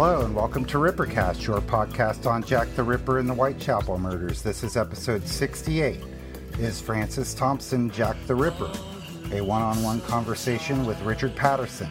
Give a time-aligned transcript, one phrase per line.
[0.00, 4.42] Hello and welcome to Rippercast, your podcast on Jack the Ripper and the Whitechapel murders.
[4.42, 6.00] This is episode 68.
[6.60, 8.70] Is Francis Thompson Jack the Ripper?
[9.32, 11.90] A one on one conversation with Richard Patterson.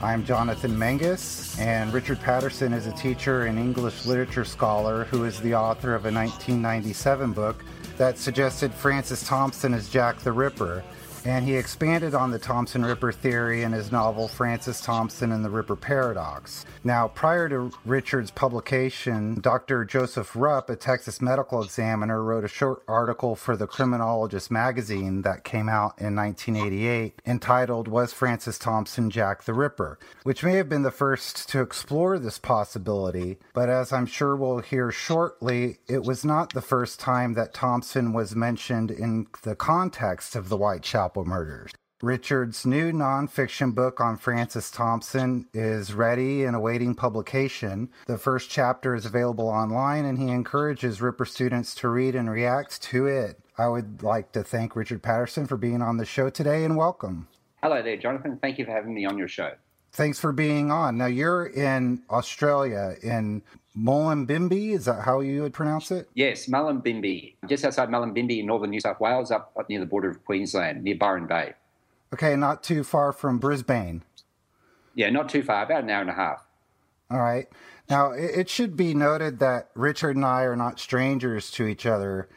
[0.00, 5.40] I'm Jonathan Menges, and Richard Patterson is a teacher and English literature scholar who is
[5.40, 7.64] the author of a 1997 book
[7.96, 10.84] that suggested Francis Thompson as Jack the Ripper
[11.26, 15.50] and he expanded on the Thompson Ripper theory in his novel Francis Thompson and the
[15.50, 16.64] Ripper Paradox.
[16.84, 19.84] Now, prior to Richard's publication, Dr.
[19.84, 25.42] Joseph Rupp, a Texas medical examiner, wrote a short article for the Criminologist magazine that
[25.42, 30.82] came out in 1988 entitled Was Francis Thompson Jack the Ripper, which may have been
[30.82, 36.24] the first to explore this possibility, but as I'm sure we'll hear shortly, it was
[36.24, 41.72] not the first time that Thompson was mentioned in the context of the Whitechapel murders.
[42.02, 47.88] Richard's new nonfiction book on Francis Thompson is ready and awaiting publication.
[48.06, 52.82] The first chapter is available online, and he encourages Ripper students to read and react
[52.82, 53.40] to it.
[53.56, 57.28] I would like to thank Richard Patterson for being on the show today and welcome.
[57.62, 58.38] Hello there, Jonathan.
[58.42, 59.52] Thank you for having me on your show.
[59.96, 60.98] Thanks for being on.
[60.98, 63.40] Now, you're in Australia, in
[63.74, 66.10] Mullumbimby, is that how you would pronounce it?
[66.12, 70.10] Yes, Mullumbimby, just outside Mullumbimby in northern New South Wales, up, up near the border
[70.10, 71.54] of Queensland, near Byron Bay.
[72.12, 74.02] Okay, not too far from Brisbane.
[74.94, 76.46] Yeah, not too far, about an hour and a half.
[77.10, 77.48] All right.
[77.88, 82.28] Now, it should be noted that Richard and I are not strangers to each other.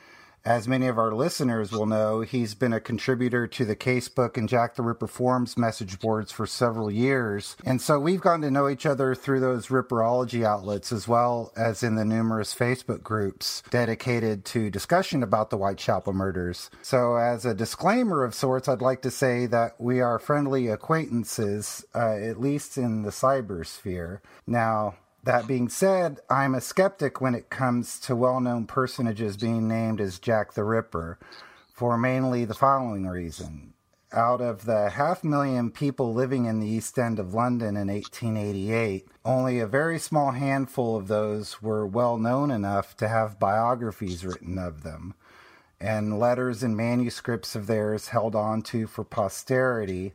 [0.46, 4.48] As many of our listeners will know, he's been a contributor to the Casebook and
[4.48, 7.58] Jack the Ripper forums message boards for several years.
[7.66, 11.84] And so we've gotten to know each other through those Ripperology outlets as well as
[11.84, 16.70] in the numerous Facebook groups dedicated to discussion about the Whitechapel murders.
[16.82, 21.86] So, as a disclaimer of sorts, I'd like to say that we are friendly acquaintances,
[21.94, 24.20] uh, at least in the cybersphere.
[24.48, 29.68] Now, that being said, I'm a skeptic when it comes to well known personages being
[29.68, 31.20] named as Jack the Ripper
[31.74, 33.74] for mainly the following reason.
[34.12, 39.08] Out of the half million people living in the East End of London in 1888,
[39.24, 44.58] only a very small handful of those were well known enough to have biographies written
[44.58, 45.14] of them,
[45.80, 50.14] and letters and manuscripts of theirs held on to for posterity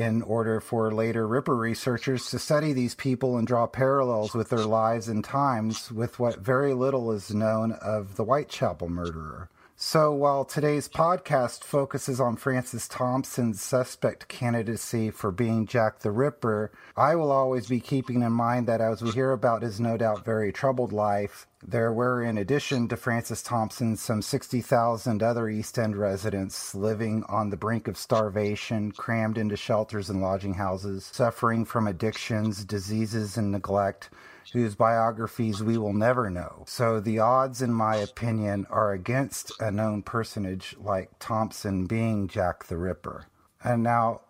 [0.00, 4.64] in order for later Ripper researchers to study these people and draw parallels with their
[4.64, 9.50] lives and times with what very little is known of the Whitechapel murderer.
[9.76, 16.70] So, while today's podcast focuses on Francis Thompson's suspect candidacy for being Jack the Ripper,
[16.96, 20.24] I will always be keeping in mind that as we hear about his no doubt
[20.24, 25.96] very troubled life, there were, in addition to Francis Thompson, some 60,000 other East End
[25.96, 31.86] residents living on the brink of starvation, crammed into shelters and lodging houses, suffering from
[31.86, 34.10] addictions, diseases, and neglect
[34.52, 36.64] whose biographies we will never know.
[36.66, 42.64] So the odds, in my opinion, are against a known personage like Thompson being Jack
[42.64, 43.26] the Ripper.
[43.62, 44.22] And now,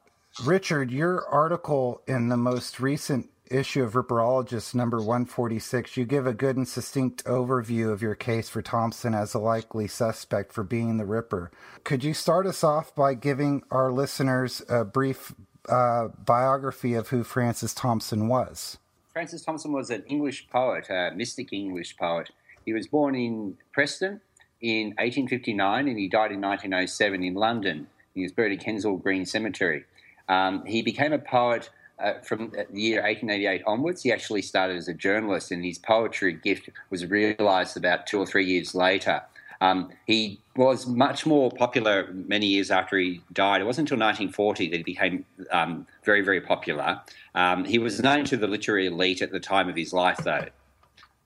[0.44, 6.32] Richard, your article in the most recent issue of Ripperologist number 146, you give a
[6.32, 10.96] good and succinct overview of your case for Thompson as a likely suspect for being
[10.96, 11.50] the Ripper.
[11.84, 15.34] Could you start us off by giving our listeners a brief
[15.68, 18.78] uh, biography of who Francis Thompson was?
[19.12, 22.30] Francis Thompson was an English poet, a mystic English poet.
[22.64, 24.20] He was born in Preston
[24.60, 27.88] in 1859 and he died in 1907 in London.
[28.14, 29.84] He was buried at Kensal Green Cemetery.
[30.28, 34.02] Um, he became a poet uh, from the year 1888 onwards.
[34.02, 38.26] He actually started as a journalist, and his poetry gift was realised about two or
[38.26, 39.22] three years later.
[39.60, 43.60] Um, he was much more popular many years after he died.
[43.60, 47.00] It wasn't until 1940 that he became um, very, very popular.
[47.34, 50.46] Um, he was known to the literary elite at the time of his life, though.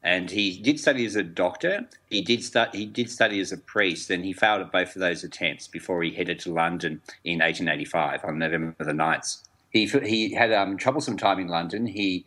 [0.03, 1.89] And he did study as a doctor.
[2.11, 5.01] He did, stu- he did study as a priest, and he failed at both of
[5.01, 9.44] those attempts before he headed to London in 1885 on November the 9th.
[9.75, 11.87] He, he had um, troublesome time in London.
[11.87, 12.25] He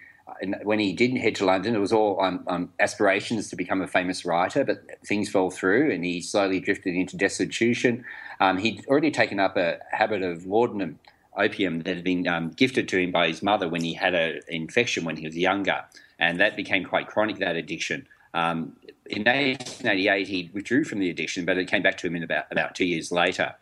[0.64, 3.88] when he didn't head to London, it was all on, on, aspirations to become a
[3.88, 8.04] famous writer, but things fell through and he slowly drifted into destitution.
[8.42, 11.00] Um, he'd already taken up a habit of laudanum,
[11.38, 14.42] opium, that had been um, gifted to him by his mother when he had an
[14.50, 15.86] infection when he was younger,
[16.20, 18.06] and that became quite chronic, that addiction.
[18.34, 22.24] Um, in 1888, he withdrew from the addiction, but it came back to him in
[22.24, 23.56] about, about two years later.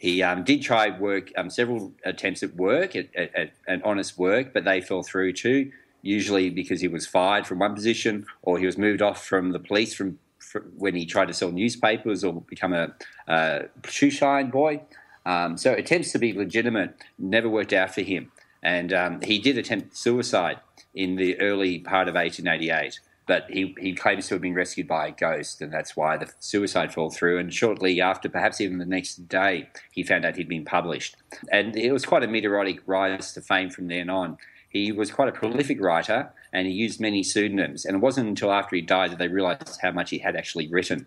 [0.00, 4.52] He um, did try work, um, several attempts at work, at, at, at, honest work,
[4.52, 5.70] but they fell through too
[6.02, 9.58] usually because he was fired from one position or he was moved off from the
[9.58, 12.94] police from, from when he tried to sell newspapers or become a,
[13.28, 14.80] a shoe shine boy.
[15.26, 18.32] Um, so attempts to be legitimate never worked out for him.
[18.62, 20.58] and um, he did attempt suicide
[20.94, 25.06] in the early part of 1888 but he, he claims to have been rescued by
[25.06, 27.38] a ghost, and that's why the suicide fell through.
[27.38, 31.14] And shortly after, perhaps even the next day, he found out he'd been published.
[31.52, 34.36] And it was quite a meteoric rise to fame from then on.
[34.68, 37.84] He was quite a prolific writer, and he used many pseudonyms.
[37.84, 40.66] And it wasn't until after he died that they realised how much he had actually
[40.66, 41.06] written.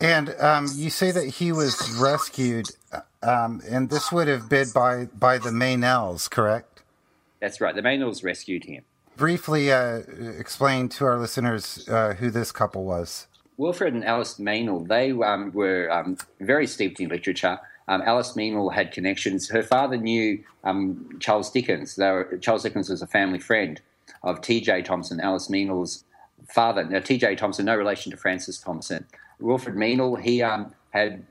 [0.00, 2.68] And um, you say that he was rescued,
[3.22, 6.80] um, and this would have been by by the Meynells, correct?
[7.40, 7.74] That's right.
[7.74, 8.84] The Meynells rescued him
[9.16, 10.02] briefly uh,
[10.38, 13.26] explain to our listeners uh, who this couple was.
[13.56, 17.58] Wilfred and Alice Meynell, they um, were um, very steeped in literature.
[17.86, 19.48] Um, Alice Meynell had connections.
[19.48, 21.96] Her father knew um, Charles Dickens.
[21.96, 23.80] Were, Charles Dickens was a family friend
[24.22, 24.82] of T.J.
[24.82, 26.04] Thompson, Alice Meynell's
[26.48, 26.84] father.
[26.84, 27.36] Now, T.J.
[27.36, 29.06] Thompson, no relation to Francis Thompson.
[29.38, 31.24] Wilfred Meynell, he um, had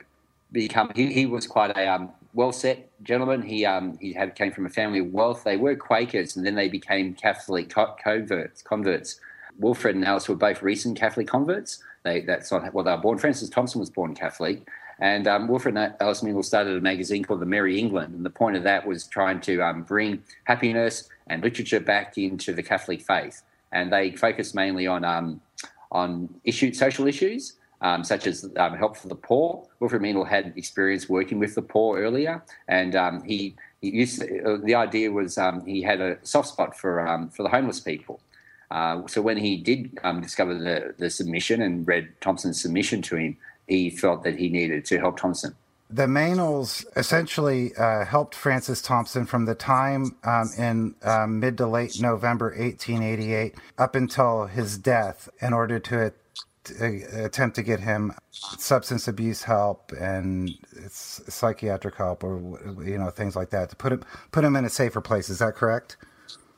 [0.52, 3.42] become, he, he was quite a um, well set gentleman.
[3.42, 5.44] He um, he had came from a family of wealth.
[5.44, 8.62] They were Quakers, and then they became Catholic converts.
[8.62, 9.20] Converts.
[9.60, 11.84] Wilfred and Alice were both recent Catholic converts.
[12.04, 13.18] They that's not well they were born.
[13.18, 14.68] Francis Thompson was born Catholic,
[15.00, 18.32] and um, Wilfred and Alice Meynell started a magazine called the Merry England, and the
[18.32, 23.02] point of that was trying to um, bring happiness and literature back into the Catholic
[23.02, 23.44] faith.
[23.72, 25.40] And they focused mainly on um,
[25.92, 27.54] on issue, social issues
[27.84, 29.68] um, such as um, help for the poor.
[29.80, 34.44] Wilfred Meynell had experience working with the poor earlier, and um, he, he, used to,
[34.44, 37.80] uh, the idea was um, he had a soft spot for um, for the homeless
[37.80, 38.20] people.
[38.72, 43.18] Uh, so when he did um, discover the, the submission and read Thompson's submission to
[43.18, 43.38] him,
[43.68, 45.56] he felt that he needed to help Thompson.
[45.90, 51.68] The Meynells essentially uh, helped Francis Thompson from the time um, in um, mid to
[51.68, 56.12] late November 1888 up until his death in order to
[56.72, 60.52] attempt to get him substance abuse help and
[60.90, 62.38] psychiatric help or
[62.86, 65.30] you know things like that to put him put him in a safer place.
[65.30, 65.98] Is that correct?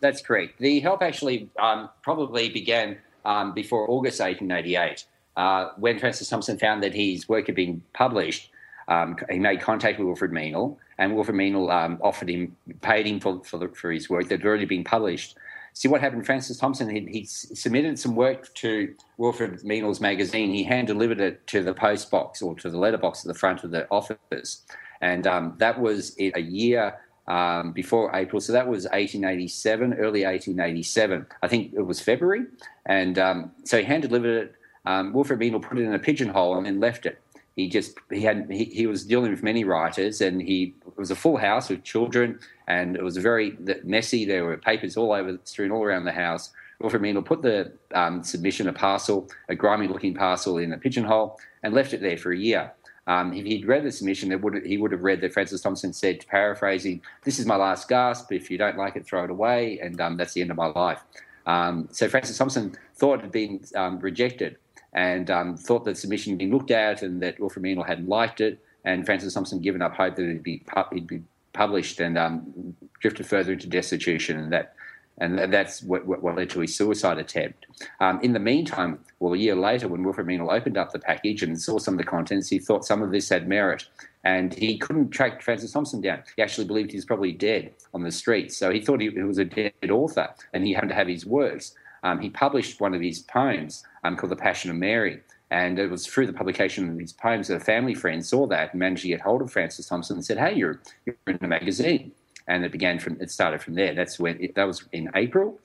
[0.01, 0.59] That's correct.
[0.59, 5.05] The help actually um, probably began um, before august 1888
[5.35, 8.51] uh, when francis thompson found that his work had been published
[8.87, 13.19] um, he made contact with wilfred meynell and wilfred meynell um, offered him paid him
[13.19, 15.35] for, for, the, for his work that had already been published
[15.75, 16.25] see what happened.
[16.25, 20.51] Francis Thompson, he, he submitted some work to Wilfred Meynell's magazine.
[20.51, 23.63] He hand delivered it to the post box or to the letterbox at the front
[23.63, 24.61] of the office.
[25.01, 28.39] And um, that was a year um, before April.
[28.39, 31.25] So that was 1887, early 1887.
[31.43, 32.45] I think it was February.
[32.85, 34.55] And um, so he hand delivered it.
[34.85, 37.19] Um, Wilfred Meynell put it in a pigeonhole and then left it
[37.55, 41.11] he just he had he, he was dealing with many writers and he it was
[41.11, 44.25] a full house with children and it was very messy.
[44.25, 46.51] There were papers all over strewn all around the house.
[46.79, 51.39] Wilfred Meynell put the um, submission a parcel a grimy looking parcel in a pigeonhole
[51.63, 52.73] and left it there for a year.
[53.07, 56.25] Um, if he'd read the submission, would, he would have read that Francis Thompson said,
[56.27, 58.31] paraphrasing, "This is my last gasp.
[58.31, 60.67] If you don't like it, throw it away, and um, that's the end of my
[60.67, 61.01] life."
[61.45, 64.57] Um, so Francis Thompson thought it had been um, rejected,
[64.95, 68.41] and um, thought that submission had been looked at and that Wilfred Meynell hadn't liked
[68.41, 68.59] it.
[68.85, 71.21] And Francis Thompson given up hope that it'd be, it'd be
[71.53, 74.39] published and um, drifted further into destitution.
[74.39, 74.73] And that
[75.17, 77.67] and that's what, what, led to his suicide attempt.
[78.01, 81.41] Um, in the meantime, well, a year later, when Wilfred Meynell opened up the package
[81.41, 83.85] and saw some of the contents, he thought some of this had merit,
[84.25, 86.21] and he couldn't track Francis Thompson down.
[86.35, 89.21] He actually believed he was probably dead on the streets, so he thought he, he
[89.21, 91.73] was a dead author, and he happened to have his works
[92.03, 95.21] um, he published one of his poems um, called The Passion of Mary.
[95.51, 98.71] And it was through the publication of his poems that a family friend saw that
[98.71, 101.47] and managed to get hold of Francis Thompson and said, "Hey, you're you're in a
[101.47, 102.11] magazine."
[102.47, 103.93] And it began from it started from there.
[103.93, 105.59] That's when it, that was in April,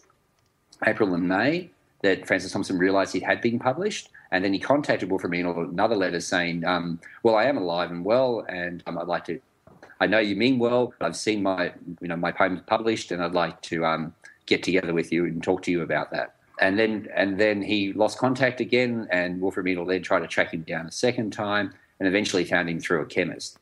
[0.87, 1.71] April and May
[2.03, 5.97] that Francis Thompson realised he had been published, and then he contacted Wilfred in another
[5.97, 9.41] letter saying, um, "Well, I am alive and well, and um, I'd like to.
[10.01, 13.23] I know you mean well, but I've seen my you know my poems published, and
[13.23, 14.15] I'd like to um,
[14.47, 16.35] get together with you and talk to you about that.
[16.61, 20.53] And then and then he lost contact again, and Wilfred Meynell then tried to track
[20.53, 23.59] him down a second time, and eventually found him through a chemist.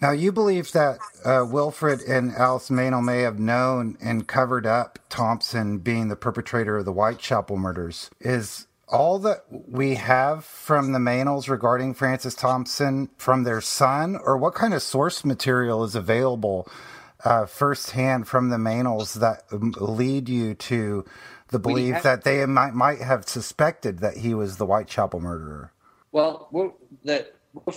[0.00, 4.98] Now, you believe that uh, Wilfred and Alice Meynell may have known and covered up
[5.08, 8.10] Thompson being the perpetrator of the Whitechapel murders.
[8.20, 14.36] Is all that we have from the Meynells regarding Francis Thompson from their son, or
[14.36, 16.68] what kind of source material is available
[17.26, 19.42] uh, firsthand from the Meynells that
[19.80, 21.04] lead you to
[21.48, 25.72] the belief have, that they might might have suspected that he was the Whitechapel murderer?
[26.12, 27.26] Well, well the,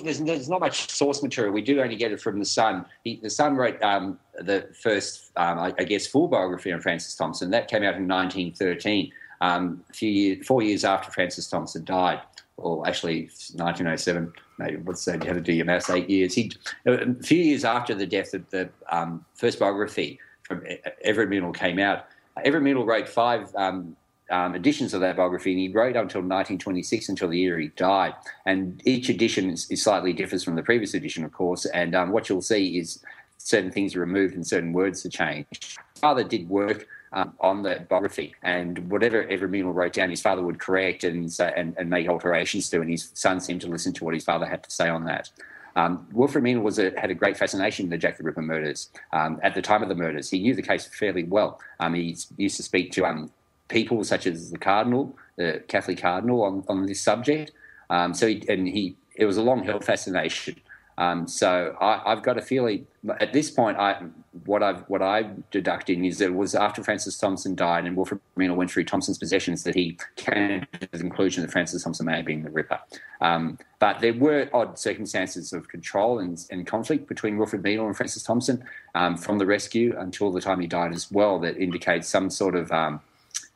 [0.03, 1.51] there's, there's, not much source material.
[1.51, 2.85] We do only get it from the son.
[3.03, 7.15] He, the son wrote um, the first, um, I, I, guess, full biography on Francis
[7.15, 7.49] Thompson.
[7.49, 12.21] That came out in 1913, um, a few years, four years after Francis Thompson died
[12.61, 13.23] or actually
[13.55, 15.23] 1907, maybe what's that?
[15.23, 16.33] You had to do your maths, eight years.
[16.33, 16.51] He,
[16.85, 20.63] a few years after the death of the um, first biography, from
[21.03, 22.05] Everard Meynell came out.
[22.43, 23.95] Everard Meynell wrote five um,
[24.29, 28.13] um, editions of that biography, and he wrote until 1926, until the year he died.
[28.45, 31.65] And each edition is, is slightly differs from the previous edition, of course.
[31.65, 33.03] And um, what you'll see is
[33.37, 35.77] certain things are removed and certain words are changed.
[35.95, 40.41] Father did work um, on the biography, and whatever Everard Meynell wrote down, his father
[40.41, 44.05] would correct and, and, and make alterations to, and his son seemed to listen to
[44.05, 45.29] what his father had to say on that.
[45.75, 48.89] Um, Wilfred Meynell was a, had a great fascination with the Jack the Ripper murders.
[49.13, 51.59] Um, at the time of the murders, he knew the case fairly well.
[51.79, 53.31] Um, he used to speak to um,
[53.67, 57.51] people such as the Cardinal, the Catholic Cardinal, on, on this subject.
[57.89, 60.55] Um, so, he, and he it was a long held fascination.
[60.99, 62.85] Um, so I, have got a feeling
[63.21, 64.03] at this point, I,
[64.45, 68.19] what I've what I'm deducting is that it was after Francis Thompson died and Wilfred
[68.37, 72.17] Meynell went through Thompson's possessions that he came to the conclusion that Francis Thompson may
[72.17, 72.79] have been the Ripper.
[73.21, 77.95] Um, but there were odd circumstances of control and, and conflict between Wilfred Meynell and
[77.95, 78.63] Francis Thompson
[78.93, 82.55] um, from the rescue until the time he died as well that indicates some sort
[82.55, 82.99] of um,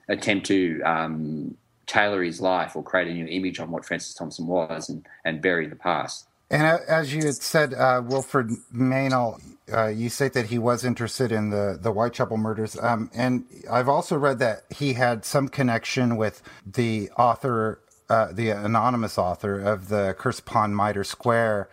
[0.07, 1.57] attempt to um,
[1.87, 5.41] tailor his life or create a new image on what Francis Thompson was and, and
[5.41, 6.27] bury the past.
[6.53, 9.41] And as you had said, uh, Wilfred Meynell,
[9.73, 12.77] uh, you say that he was interested in the, the Whitechapel murders.
[12.79, 18.51] Um, and I've also read that he had some connection with the author, uh, the
[18.51, 21.69] anonymous author of the Curse Upon Mitre Square,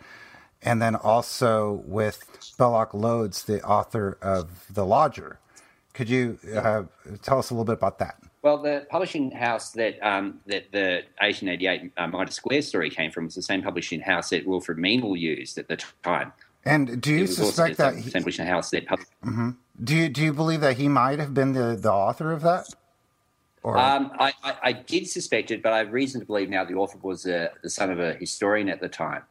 [0.63, 5.39] and then also with Belloc Lowndes, the author of The Lodger.
[5.93, 6.83] Could you uh,
[7.21, 8.20] tell us a little bit about that?
[8.41, 13.25] Well, the publishing house that um, that the 1888 uh, Mitre Square story came from
[13.25, 16.33] was the same publishing house that Wilfred Meynell used at the time.
[16.65, 18.87] And do you suspect that he, same publishing house that?
[18.87, 19.51] Pub- mm-hmm.
[19.83, 22.67] Do you do you believe that he might have been the, the author of that?
[23.63, 23.77] Or...
[23.77, 26.73] Um, I, I, I, did suspect it, but I have reason to believe now the
[26.73, 29.21] author was uh, the son of a historian at the time.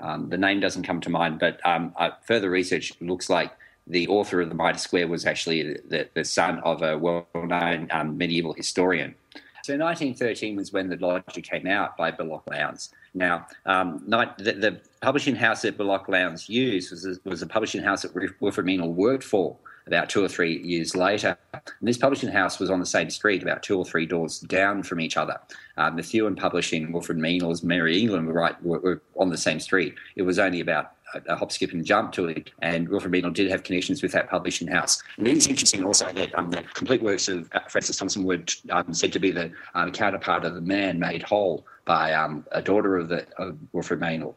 [0.00, 1.94] Um, the name doesn't come to mind, but um,
[2.24, 3.52] further research looks like
[3.86, 8.18] the author of the Mitre Square was actually the, the son of a well-known um,
[8.18, 9.14] medieval historian.
[9.62, 12.90] So 1913 was when the Lodger came out by Belloc Lowndes.
[13.14, 17.82] Now, um, the, the, publishing house that Belloc Lowndes used was a, was a publishing
[17.82, 21.36] house that Wilfred Meynell worked for about two or three years later.
[21.52, 24.82] And this publishing house was on the same street, about two or three doors down
[24.82, 25.38] from each other.
[25.76, 29.94] Um, Methuen Publishing, Wilfred Meynell's Merry England were right were, were on the same street.
[30.16, 30.92] It was only about
[31.28, 32.50] a hop, skip, and jump to it.
[32.62, 35.02] And Wilfred Meynell did have connections with that publishing house.
[35.16, 38.42] And it is interesting also that um, the complete works of uh, Francis Thompson were
[38.70, 42.62] um, said to be the um, counterpart of the man made whole by um, a
[42.62, 44.34] daughter of, the, of Wilfred Meynell.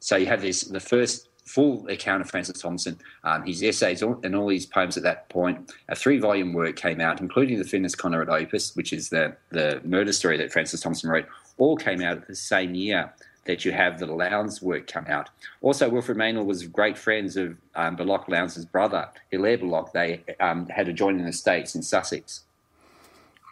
[0.00, 4.36] So you have this the first full account of Francis Thompson, um, his essays and
[4.36, 5.72] all his poems at that point.
[5.88, 9.80] A three volume work came out, including the Finis Coronat Opus, which is the, the
[9.84, 11.26] murder story that Francis Thompson wrote,
[11.58, 13.12] all came out the same year
[13.44, 15.30] that you have the Lowndes work come out.
[15.60, 19.92] Also, Wilfred Meynell was great friends of um, Belloc Lowndes' brother, Hilaire Belloc.
[19.92, 22.44] They um, had adjoining estates in Sussex.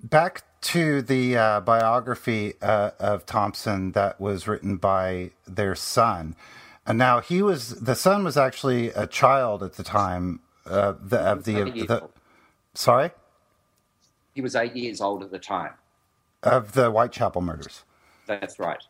[0.02, 6.36] Back to the uh, biography uh, of Thompson that was written by their son.
[6.86, 11.20] And now he was the son was actually a child at the time uh, the,
[11.20, 12.08] of the, the
[12.74, 13.10] sorry.
[14.34, 15.74] He was eight years old at the time
[16.42, 17.84] of the Whitechapel murders.
[18.26, 18.82] That's right.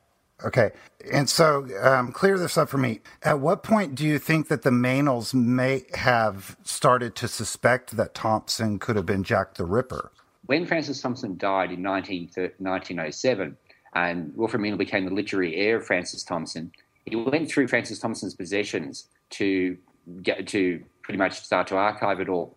[0.44, 0.70] Okay.
[1.12, 3.00] And so, um, clear this up for me.
[3.22, 8.14] At what point do you think that the Meynells may have started to suspect that
[8.14, 10.12] Thompson could have been Jack the Ripper?
[10.46, 13.56] When Francis Thompson died in 19, 1907,
[13.94, 16.72] and Wilfred Meynell became the literary heir of Francis Thompson,
[17.06, 19.76] he went through Francis Thompson's possessions to
[20.22, 22.56] get to pretty much start to archive it all.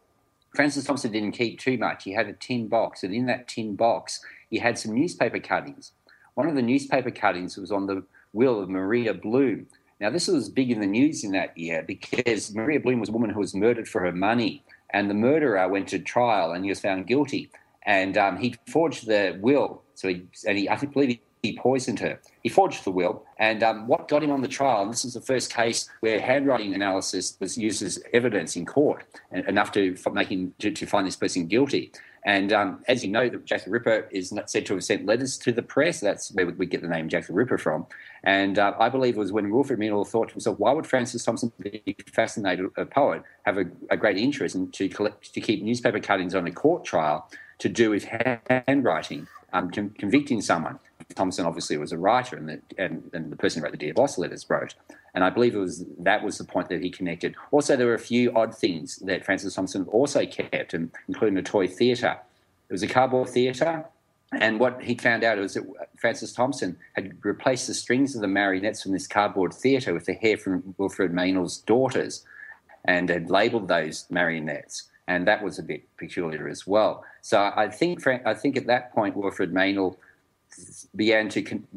[0.55, 2.03] Francis Thompson didn't keep too much.
[2.03, 5.91] He had a tin box, and in that tin box, he had some newspaper cuttings
[6.35, 9.67] one of the newspaper cuttings was on the will of Maria Bloom.
[9.99, 13.13] Now, this was big in the news in that year because Maria Bloom was a
[13.13, 16.69] woman who was murdered for her money, and the murderer went to trial and he
[16.69, 17.49] was found guilty.
[17.85, 21.99] And um, he forged the will, so he, and he, I think, believe he poisoned
[21.99, 22.19] her.
[22.41, 25.13] He forged the will, and um, what got him on the trial, and this is
[25.13, 30.53] the first case where handwriting analysis was used as evidence in court, enough to, making,
[30.59, 31.91] to, to find this person guilty.
[32.25, 35.51] And um, as you know, Jack the Ripper is said to have sent letters to
[35.51, 35.99] the press.
[35.99, 37.85] That's where we get the name Jack the Ripper from.
[38.23, 41.25] And uh, I believe it was when Wilfred Meynell thought to himself, why would Francis
[41.25, 45.61] Thompson, be fascinated a poet, have a, a great interest in to collect to keep
[45.61, 48.05] newspaper cuttings on a court trial to do with
[48.67, 50.79] handwriting, um, convicting someone?
[51.15, 53.93] Thompson obviously was a writer, and the, and, and the person who wrote the Dear
[53.93, 54.75] Boss letters wrote.
[55.13, 57.35] And I believe it was that was the point that he connected.
[57.51, 61.67] Also, there were a few odd things that Francis Thompson also kept, including a toy
[61.67, 62.17] theatre.
[62.69, 63.85] It was a cardboard theatre,
[64.31, 65.63] and what he found out was that
[65.97, 70.13] Francis Thompson had replaced the strings of the marionettes from this cardboard theatre with the
[70.13, 72.25] hair from Wilfred Meynell's daughters,
[72.85, 74.89] and had labelled those marionettes.
[75.07, 77.03] And that was a bit peculiar as well.
[77.21, 79.97] So I think I think at that point Wilfred Meynell
[80.95, 81.67] began to con-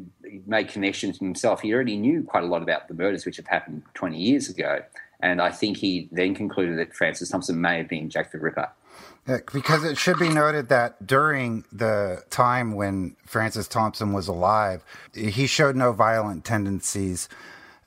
[0.45, 1.61] make connections himself.
[1.61, 4.81] He already knew quite a lot about the murders which had happened 20 years ago,
[5.19, 8.69] and I think he then concluded that Francis Thompson may have been Jack the Ripper.
[9.27, 14.83] Uh, because it should be noted that during the time when Francis Thompson was alive,
[15.13, 17.27] he showed no violent tendencies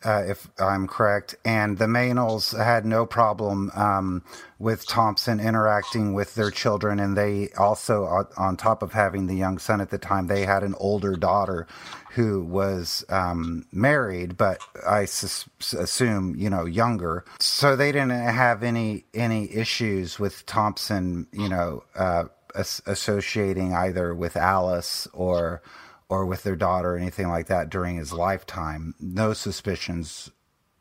[0.04, 1.36] uh, if I'm correct.
[1.44, 4.24] And the Meynells had no problem um,
[4.58, 7.00] with Thompson interacting with their children.
[7.00, 10.62] And they also, on top of having the young son at the time, they had
[10.62, 11.66] an older daughter
[12.12, 17.24] who was um, married, but I sus- assume you know younger.
[17.38, 24.14] So they didn't have any any issues with Thompson, you know, uh, as- associating either
[24.14, 25.62] with Alice or
[26.10, 28.94] or with their daughter or anything like that during his lifetime.
[29.00, 30.30] No suspicions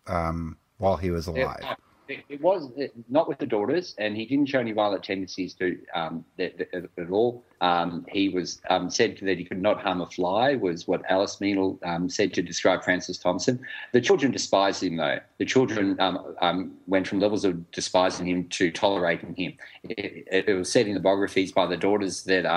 [0.07, 1.63] um, while he was alive.
[2.07, 5.53] It, it, was it, not with the daughters, and he didn't show any violent tendencies
[5.53, 7.43] to um, that, that, at all.
[7.61, 11.35] Um, he was um, said that he could not harm a fly, was what Alice
[11.35, 13.59] Meynell um, said to describe Francis Thompson.
[13.91, 15.19] The children despised him, though.
[15.37, 19.53] The children um, went from levels of despising him to tolerating him.
[19.83, 22.47] It, it was said in the biographies by the daughters that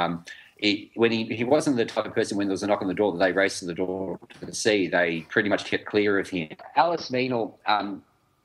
[0.95, 2.95] when he, he wasn't the type of person when there was a knock on the
[2.95, 4.87] door that they raced to the door to see.
[4.87, 6.50] They pretty much kept clear of him.
[6.76, 8.02] Alice Meynell um,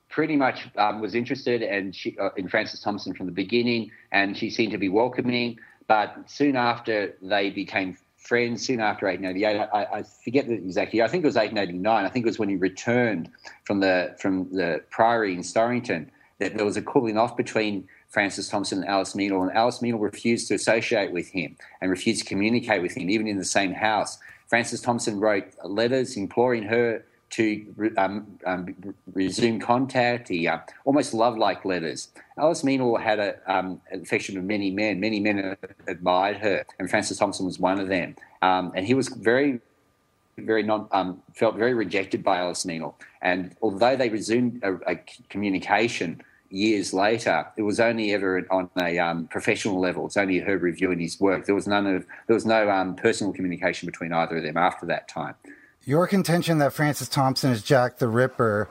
[0.08, 4.36] pretty much um, was interested and she, uh, in Francis Thompson from the beginning, and
[4.36, 5.58] she seemed to be welcoming.
[5.86, 11.04] But soon after they became friends, soon after 1888, I, I forget the exact year.
[11.04, 12.04] I think it was 1889.
[12.04, 13.30] I think it was when he returned
[13.64, 16.08] from the from the Priory in Storrington
[16.40, 20.00] that there was a cooling off between Francis Thompson and Alice Meynell, and Alice Meynell
[20.00, 23.72] refused to associate with him and refused to communicate with him, even in the same
[23.72, 24.18] house.
[24.46, 28.74] Francis Thompson wrote letters imploring her to um, um,
[29.12, 30.28] resume contact.
[30.28, 32.08] He uh, almost love-like letters.
[32.38, 35.00] Alice Meynell had a, um, affection of many men.
[35.00, 38.16] Many men admired her, and Francis Thompson was one of them.
[38.40, 39.60] Um, and he was very,
[40.38, 42.94] very non, um, felt very rejected by Alice Meynell.
[43.20, 44.96] And although they resumed a, a
[45.28, 50.06] communication years later, it was only ever on a um, professional level.
[50.06, 51.46] It's only her reviewing his work.
[51.46, 54.86] There was none of there was no um, personal communication between either of them after
[54.86, 55.34] that time.
[55.84, 58.68] Your contention that Francis Thompson is Jack the Ripper,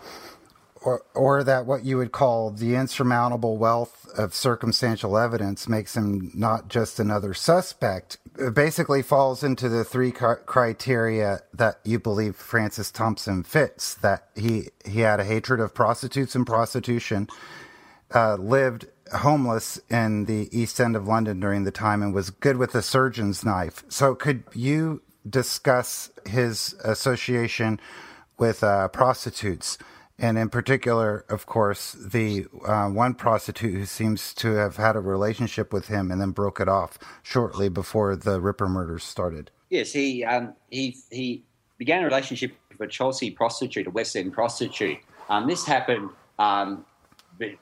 [0.81, 6.31] or or that what you would call the insurmountable wealth of circumstantial evidence makes him
[6.33, 8.17] not just another suspect,
[8.53, 13.95] basically falls into the three criteria that you believe Francis Thompson fits.
[13.95, 17.27] That he he had a hatred of prostitutes and prostitution
[18.13, 22.57] uh, lived homeless in the East End of London during the time and was good
[22.57, 23.83] with a surgeon's knife.
[23.89, 27.79] So, could you discuss his association
[28.37, 29.77] with uh, prostitutes?
[30.19, 34.99] And in particular, of course, the uh, one prostitute who seems to have had a
[34.99, 39.51] relationship with him and then broke it off shortly before the Ripper murders started.
[39.69, 41.43] Yes, he um, he he
[41.77, 44.97] began a relationship with a Chelsea prostitute, a West End prostitute.
[45.29, 46.85] Um, this happened um,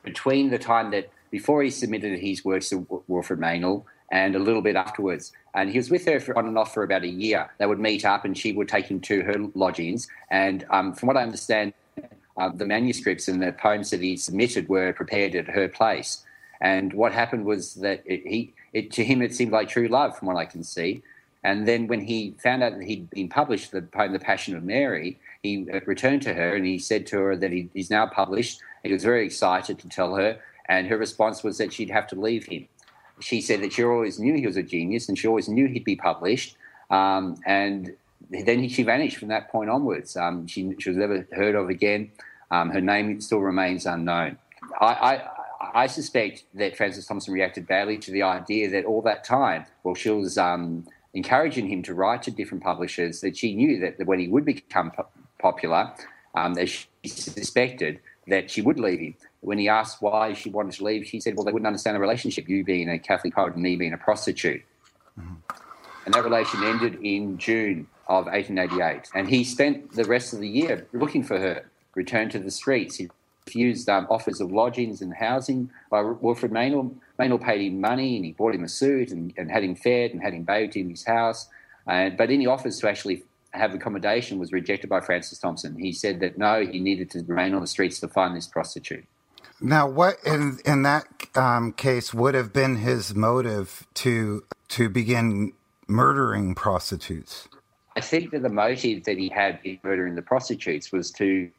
[0.04, 4.62] between the time that before he submitted his works to Wilfred Meynell and a little
[4.62, 5.32] bit afterwards.
[5.54, 7.50] And he was with her for, on and off for about a year.
[7.58, 10.08] They would meet up and she would take him to her lodgings.
[10.30, 11.74] And um, from what I understand,
[12.38, 16.24] uh, the manuscripts and the poems that he submitted were prepared at her place.
[16.62, 20.18] And what happened was that it, he, it, to him, it seemed like true love,
[20.18, 21.02] from what I can see.
[21.44, 24.64] And then when he found out that he'd been published, the poem "The Passion of
[24.64, 28.62] Mary," he returned to her and he said to her that he, he's now published
[28.86, 32.16] he was very excited to tell her, and her response was that she'd have to
[32.16, 32.68] leave him.
[33.20, 35.84] She said that she always knew he was a genius and she always knew he'd
[35.84, 36.56] be published.
[36.90, 37.96] Um, and
[38.30, 40.16] then she vanished from that point onwards.
[40.16, 42.12] Um, she, she, was never heard of again.
[42.52, 44.38] Um, her name still remains unknown.
[44.80, 45.30] I, I,
[45.74, 49.96] I, suspect that Francis Thompson reacted badly to the idea that all that time, well,
[49.96, 54.20] she was um, encouraging him to write to different publishers, that she knew that, when
[54.20, 54.92] he would become
[55.40, 55.92] popular,
[56.34, 59.16] um, as she suspected, that she would leave him.
[59.42, 62.00] When he asked why she wanted to leave, she said, Well, they wouldn't understand the
[62.00, 64.64] relationship, you being a Catholic poet and me being a prostitute.
[65.20, 65.34] Mm-hmm.
[66.06, 69.10] And that relation ended in June of 1888.
[69.14, 72.96] And he spent the rest of the year looking for her, returned to the streets.
[72.96, 73.10] He
[73.46, 76.94] refused um, offers of lodgings and housing by Wilfred Meynell.
[77.20, 80.12] Meynell paid him money and he bought him a suit and, and had him fed
[80.12, 81.48] and had him bathed in his house.
[81.88, 83.24] And, but any offers to actually
[83.58, 85.78] have accommodation was rejected by Francis Thompson.
[85.78, 89.06] He said that no, he needed to remain on the streets to find this prostitute.
[89.62, 95.54] Now, what in in that um, case would have been his motive to to begin
[95.88, 97.48] murdering prostitutes?
[97.96, 101.50] I think that the motive that he had in murdering the prostitutes was to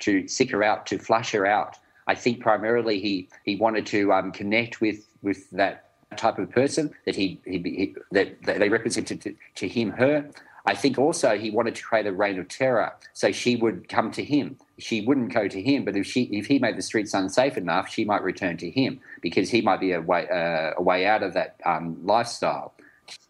[0.00, 1.76] to seek her out, to flush her out.
[2.06, 6.94] I think primarily he, he wanted to um, connect with, with that type of person
[7.04, 10.28] that he, he, he that, that, they represented to, to, him her.
[10.68, 14.10] I think also he wanted to create a reign of terror, so she would come
[14.10, 14.58] to him.
[14.76, 17.88] She wouldn't go to him, but if she if he made the streets unsafe enough,
[17.88, 21.22] she might return to him because he might be a way uh, a way out
[21.22, 22.74] of that um, lifestyle.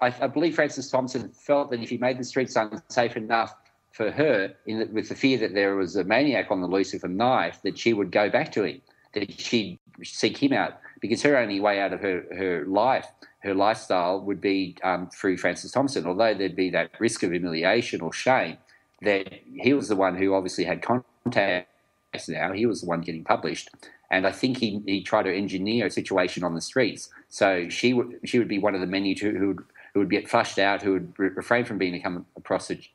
[0.00, 3.54] I, I, believe Francis Thompson felt that if he made the streets unsafe enough
[3.92, 7.04] for her, the, with the fear that there was a maniac on the loose with
[7.04, 8.80] a knife, that she would go back to him,
[9.14, 13.06] that she'd seek him out because her only way out of her, her life,
[13.40, 16.06] her lifestyle would be um, through Francis Thompson.
[16.06, 18.58] Although there'd be that risk of humiliation or shame,
[19.02, 22.52] that he was the one who obviously had contacts now.
[22.52, 23.70] He was the one getting published.
[24.10, 27.10] And I think he, he tried to engineer a situation on the streets.
[27.28, 30.28] So she would she would be one of the many who, would who would get
[30.28, 32.40] flushed out, who would re- refrain from being become a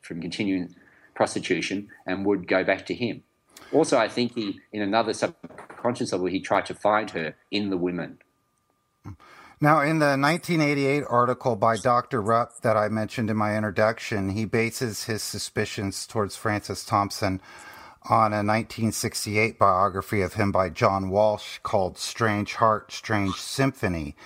[0.02, 0.74] from continuing
[1.14, 3.22] prostitution, and would go back to him.
[3.72, 7.76] Also, I think he, in another subconscious level, he tried to find her in the
[7.76, 8.18] women.
[9.60, 12.20] Now, in the 1988 article by Dr.
[12.20, 17.40] Rupp that I mentioned in my introduction, he bases his suspicions towards Francis Thompson
[18.02, 24.16] on a 1968 biography of him by John Walsh called Strange Harp, Strange Symphony.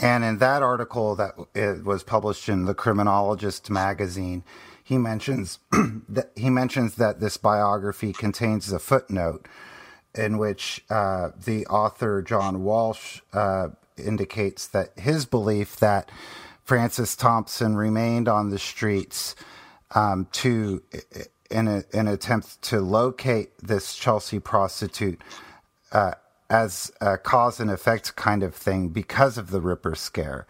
[0.00, 4.42] And in that article that it was published in the Criminologist magazine,
[4.82, 5.60] he mentions
[6.08, 9.46] that he mentions that this biography contains a footnote
[10.14, 16.10] in which uh, the author John Walsh uh, indicates that his belief that
[16.64, 19.34] Francis Thompson remained on the streets
[19.94, 20.82] um, to
[21.50, 25.20] in a, an attempt to locate this Chelsea prostitute
[25.92, 26.12] uh,
[26.50, 30.46] as a cause and effect kind of thing because of the Ripper scare.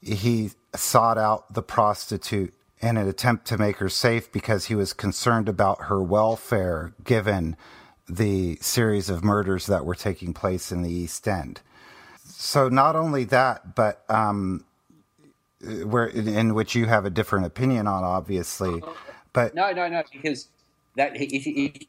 [0.00, 4.92] He sought out the prostitute in an attempt to make her safe because he was
[4.92, 7.56] concerned about her welfare given
[8.08, 11.60] the series of murders that were taking place in the East End.
[12.40, 14.64] So not only that, but um,
[15.60, 18.82] where in, in, which you have a different opinion on, obviously.
[19.34, 20.48] But no, no, no, because
[20.96, 21.86] that if, if,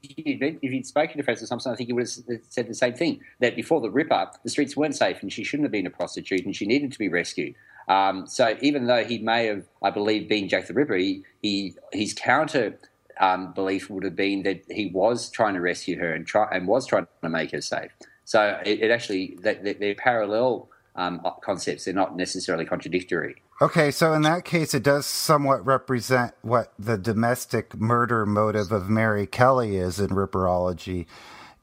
[0.62, 3.22] if he'd spoken to Francis Thompson, I think he would have said the same thing.
[3.40, 5.90] That before the rip up, the streets weren't safe, and she shouldn't have been a
[5.90, 7.56] prostitute, and she needed to be rescued.
[7.88, 11.76] Um, so even though he may have, I believe, been Jack the Ripper, he, he
[11.94, 12.78] his counter
[13.22, 16.68] um, belief would have been that he was trying to rescue her and try and
[16.68, 17.92] was trying to make her safe.
[18.32, 23.36] So it, it actually that they're parallel um, concepts; they're not necessarily contradictory.
[23.62, 28.89] Okay, so in that case, it does somewhat represent what the domestic murder motive of
[28.89, 31.08] Mary Kelly is in Ripperology,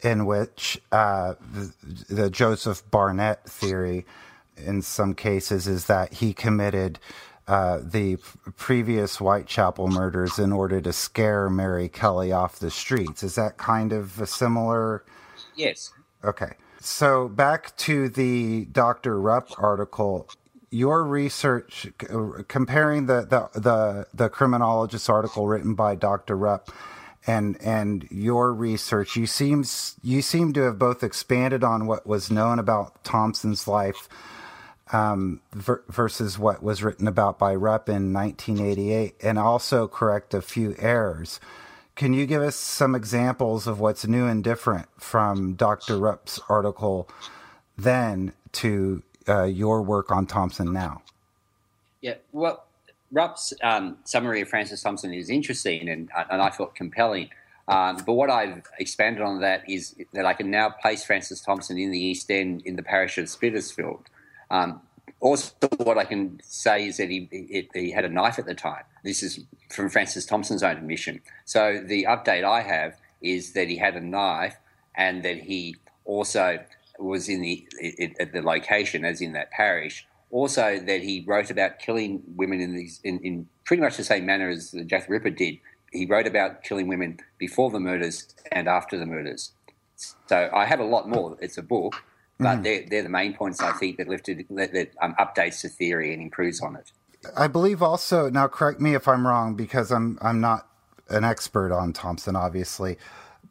[0.02, 1.72] in which uh, the,
[2.14, 4.04] the Joseph Barnett theory
[4.58, 6.98] in some cases is that he committed
[7.46, 8.18] uh, the
[8.58, 13.22] previous Whitechapel murders in order to scare Mary Kelly off the streets.
[13.22, 15.02] Is that kind of a similar?
[15.56, 15.92] Yes.
[16.24, 16.52] Okay.
[16.80, 19.20] So back to the Dr.
[19.20, 20.28] Rupp article.
[20.70, 21.88] Your research
[22.48, 26.36] comparing the, the, the, the criminologist article written by Dr.
[26.36, 26.70] Rupp
[27.28, 32.30] and and your research, you seems you seem to have both expanded on what was
[32.30, 34.08] known about Thompson's life
[34.92, 40.40] um, ver- versus what was written about by Rupp in 1988, and also correct a
[40.40, 41.38] few errors.
[41.98, 45.98] Can you give us some examples of what's new and different from Dr.
[45.98, 47.08] Rupp's article
[47.76, 51.02] then to uh, your work on Thompson now?
[52.00, 52.66] Yeah, well,
[53.10, 57.30] Rupp's um, summary of Francis Thompson is interesting and, and I felt compelling.
[57.66, 61.78] Um, but what I've expanded on that is that I can now place Francis Thompson
[61.78, 64.06] in the East End in the parish of Spitalfields.
[64.52, 64.82] Um,
[65.20, 68.54] also, what I can say is that he, he, he, had a knife at the
[68.54, 68.84] time.
[69.02, 71.20] This is from Francis Thompson's own admission.
[71.44, 74.56] So the update I have is that he had a knife
[74.94, 76.60] and that he also
[76.98, 77.66] was in the
[78.20, 80.06] at the location, as in that parish.
[80.30, 84.26] Also, that he wrote about killing women in these in, in pretty much the same
[84.26, 85.58] manner as Jack the Ripper did.
[85.92, 89.52] He wrote about killing women before the murders and after the murders.
[89.96, 91.36] So I have a lot more.
[91.40, 92.04] It's a book,
[92.38, 92.62] but mm.
[92.62, 96.12] they're, they're the main points I think that lifted that, that um, updates the theory
[96.12, 96.92] and improves on it.
[97.36, 100.68] I believe also now correct me if I'm wrong because I'm I'm not
[101.08, 102.96] an expert on Thompson obviously,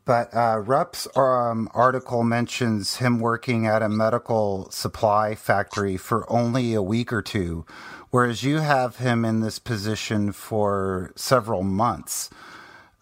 [0.06, 6.74] but uh, Rupp's um, article mentions him working at a medical supply factory for only
[6.74, 7.66] a week or two,
[8.10, 12.30] whereas you have him in this position for several months.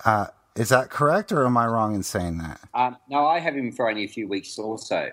[0.03, 2.59] Uh, is that correct, or am I wrong in saying that?
[2.73, 5.11] Um, no, I have him for only a few weeks also.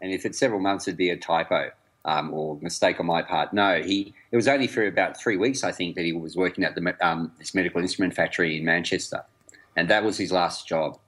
[0.00, 1.70] And if it's several months, it'd be a typo
[2.04, 3.52] um, or mistake on my part.
[3.52, 4.14] No, he.
[4.30, 6.96] It was only for about three weeks, I think, that he was working at the
[7.00, 9.24] um, this medical instrument factory in Manchester,
[9.76, 10.98] and that was his last job.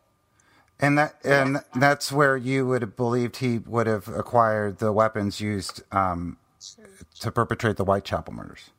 [0.78, 5.40] And that and that's where you would have believed he would have acquired the weapons
[5.40, 6.36] used um,
[7.20, 8.70] to perpetrate the Whitechapel murders.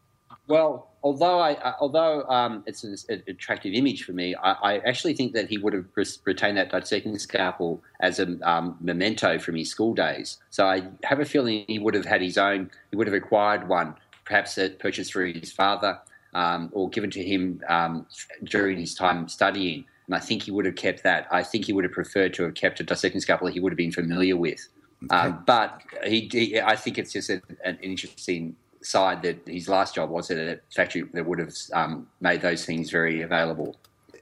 [0.47, 5.13] Well, although I, uh, although um, it's an, attractive image for me, I, I, actually
[5.13, 5.86] think that he would have
[6.23, 10.38] retained that dissecting scalpel as a um, memento from his school days.
[10.49, 12.71] So I have a feeling he would have had his own.
[12.91, 15.99] He would have acquired one, perhaps purchased through his father
[16.33, 18.05] um, or given to him um,
[18.43, 19.86] during his time studying.
[20.07, 21.27] And I think he would have kept that.
[21.29, 23.77] I think he would have preferred to have kept a dissecting scalpel he would have
[23.77, 24.65] been familiar with.
[25.10, 29.96] Um, but he, he, I think it's just a, an interesting side that his last
[29.96, 33.76] job was at a factory that would have um, made those things very available.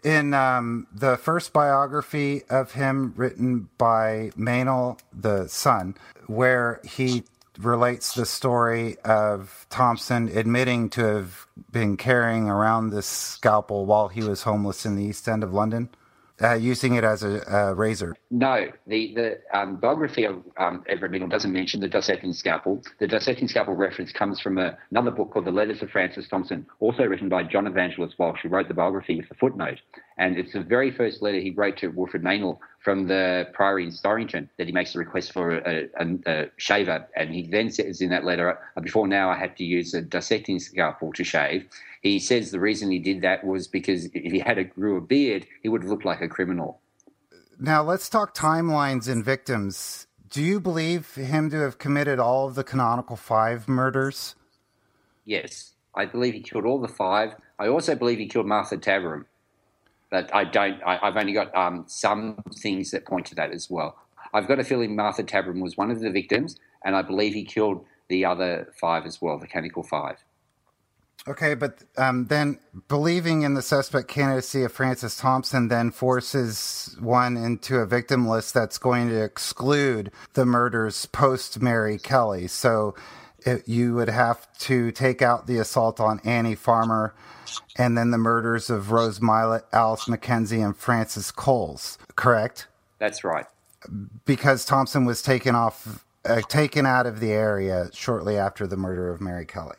[0.04, 5.96] In um, the first biography of him, written by Meynell, the son,
[6.28, 7.24] where he
[7.58, 14.22] relates the story of Thompson admitting to have been carrying around this scalpel while he
[14.22, 15.90] was homeless in the East End of London
[16.42, 18.16] uh, using it as a, a, razor.
[18.30, 22.82] No, the the um, biography of um, Edward Meynell doesn't mention the dissecting scalpel.
[23.00, 26.66] The dissecting scalpel reference comes from a, another book called The Letters of Francis Thompson,
[26.80, 29.80] also written by John Evangelist Walsh, who wrote the biography with a footnote.
[30.18, 33.90] And it's the very first letter he wrote to Wilfred Meynell from the Priory in
[33.90, 37.08] Storrington that he makes a request for a, a, a shaver.
[37.16, 40.04] And he then says in that letter, uh, before now I had to use a
[40.04, 41.68] dissecting scalpel to shave.
[42.04, 45.02] He says the reason he did that was because if he had a grew a
[45.02, 46.80] beard, he would look like a criminal.
[47.60, 50.06] Now let's talk timelines and victims.
[50.30, 54.36] Do you believe him to have committed all of the canonical five murders?
[55.24, 57.34] Yes, I believe he killed all the five.
[57.58, 59.26] I also believe he killed Martha Tabram
[60.16, 60.82] but I don't.
[60.86, 63.98] I, have only got um, some things that point to that as well.
[64.34, 67.44] I've got a feeling Martha Tabram was one of the victims, and I believe he
[67.44, 70.24] killed the other five as well, the Canonical Five.
[71.28, 77.36] Okay, but um, then believing in the suspect candidacy of Francis Thompson then forces one
[77.36, 82.48] into a victim list that's going to exclude the murders post Mary Kelly.
[82.48, 82.96] So
[83.40, 87.14] it, you would have to take out the assault on Annie Farmer
[87.78, 92.68] and then the murders of Rose Mylett, Alice McKenzie, and Frances Coles, correct?
[93.00, 93.46] That's right.
[94.26, 99.10] Because Thompson was taken off, uh, taken out of the area shortly after the murder
[99.10, 99.78] of Mary Kelly.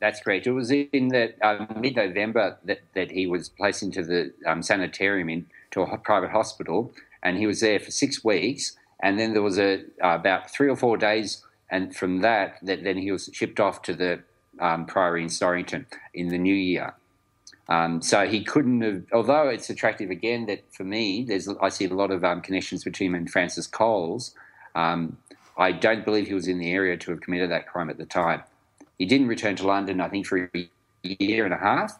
[0.00, 0.46] That's correct.
[0.46, 5.28] It was in the uh, mid-November that, that he was placed into the um, sanitarium
[5.28, 8.76] into a private hospital, and he was there for six weeks.
[9.02, 12.84] And then there was a uh, about three or four days, and from that, that
[12.84, 14.22] then he was shipped off to the
[14.60, 16.94] um, Priory in Storrington in the new year.
[17.68, 21.86] Um, so he couldn't have, although it's attractive again that for me, there's I see
[21.86, 24.34] a lot of um, connections between him and Frances Coles.
[24.74, 25.16] Um,
[25.56, 28.04] I don't believe he was in the area to have committed that crime at the
[28.04, 28.42] time.
[28.98, 30.68] He didn't return to London, I think, for a
[31.02, 31.98] year and a half.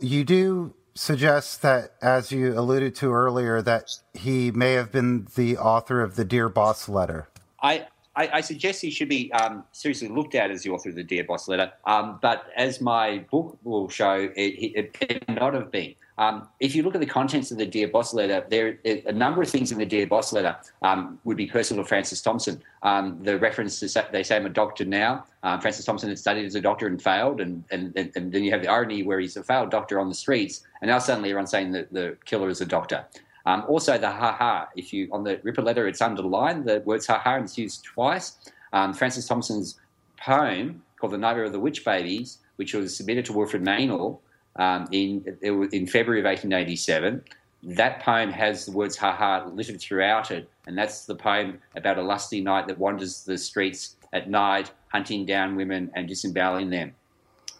[0.00, 5.58] You do suggest that, as you alluded to earlier, that he may have been the
[5.58, 7.28] author of the Dear Boss letter.
[7.62, 10.94] I, I, I suggest he should be um, seriously looked at as the author of
[10.94, 11.70] the Dear Boss letter.
[11.84, 15.94] Um, but as my book will show, it, it, it not have been.
[16.18, 19.42] Um, if you look at the contents of the Dear Boss letter, there a number
[19.42, 22.62] of things in the Dear Boss letter um, would be personal to Francis Thompson.
[22.82, 25.26] Um, the reference to they say I'm a doctor now.
[25.42, 28.50] Um, Francis Thompson had studied as a doctor and failed, and, and, and then you
[28.50, 31.50] have the irony where he's a failed doctor on the streets, and now suddenly everyone's
[31.50, 33.04] saying that the killer is a doctor.
[33.46, 34.68] Um, also, the ha ha.
[34.76, 37.84] If you on the Ripper letter, it's underlined the words ha ha, and it's used
[37.84, 38.36] twice.
[38.72, 39.78] Um, Francis Thompson's
[40.18, 44.18] poem called "The Nightmare of the Witch Babies," which was submitted to Wilfred Meynell
[44.56, 47.22] um, in in February of 1887.
[47.62, 51.98] That poem has the words "ha ha" littered throughout it, and that's the poem about
[51.98, 56.94] a lusty knight that wanders the streets at night, hunting down women and disemboweling them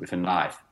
[0.01, 0.63] with a knife.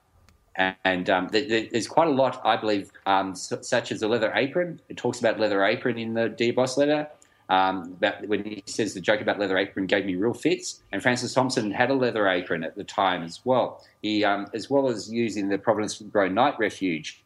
[0.57, 4.81] And um, there's quite a lot, I believe, um, such as a leather apron.
[4.88, 7.09] It talks about leather apron in the Dear Boss letter.
[7.51, 10.81] Um, when he says the joke about leather apron gave me real fits.
[10.93, 13.85] And Francis Thompson had a leather apron at the time as well.
[14.01, 17.23] He, um, as well as using the Providence Row Night Refuge,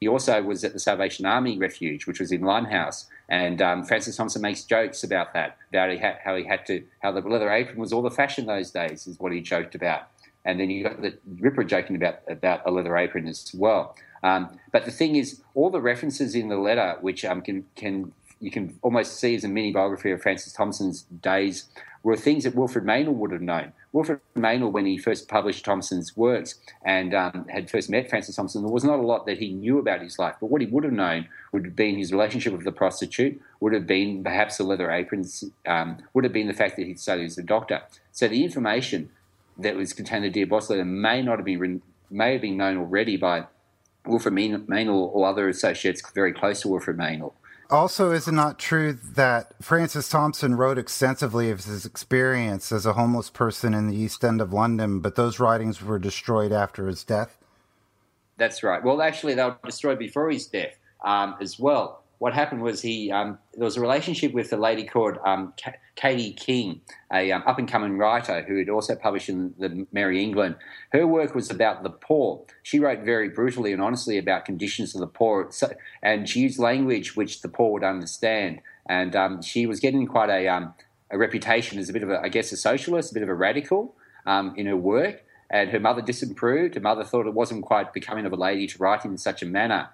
[0.00, 3.06] he also was at the Salvation Army Refuge, which was in Limehouse.
[3.28, 7.12] And um, Francis Thompson makes jokes about that, about he how he had to, how
[7.12, 10.08] the leather apron was all the fashion those days, is what he joked about
[10.48, 13.94] and then you got the Ripper joking about about a leather apron as well.
[14.22, 18.12] Um, but the thing is, all the references in the letter, which um, can can
[18.40, 21.66] you can almost see as a mini biography of Francis Thompson's days,
[22.02, 23.72] were things that Wilfred Meynell would have known.
[23.92, 28.62] Wilfred Meynell, when he first published Thompson's works and um, had first met Francis Thompson,
[28.62, 30.36] there was not a lot that he knew about his life.
[30.40, 33.74] But what he would have known would have been his relationship with the prostitute, would
[33.74, 37.26] have been perhaps the leather aprons, um, would have been the fact that he'd studied
[37.26, 37.82] as a doctor.
[38.12, 39.10] So the information
[39.58, 42.42] that was contained in the Dear Boss letter may not have been written, may have
[42.42, 43.46] been known already by
[44.06, 47.32] Wilfred Meynell or other associates very close to Wilfred Meynell.
[47.70, 52.94] Also, is it not true that Francis Thompson wrote extensively of his experience as a
[52.94, 57.04] homeless person in the East End of London, but those writings were destroyed after his
[57.04, 57.36] death?
[58.38, 58.82] That's right.
[58.82, 62.04] Well, actually, they were destroyed before his death um, as well.
[62.18, 65.54] What happened was he um, there was a relationship with a lady called um,
[65.94, 66.80] Katie King,
[67.12, 70.56] a um, up and coming writer who had also published in the Merry England.
[70.90, 72.44] Her work was about the poor.
[72.62, 76.58] She wrote very brutally and honestly about conditions of the poor, so, and she used
[76.58, 78.60] language which the poor would understand.
[78.88, 80.74] And um, she was getting quite a um,
[81.10, 83.34] a reputation as a bit of a, I guess, a socialist, a bit of a
[83.34, 83.94] radical
[84.56, 86.74] in her work and her mother disapproved.
[86.74, 89.46] Her mother thought it wasn't quite becoming of a lady to write in such a
[89.46, 89.88] manner.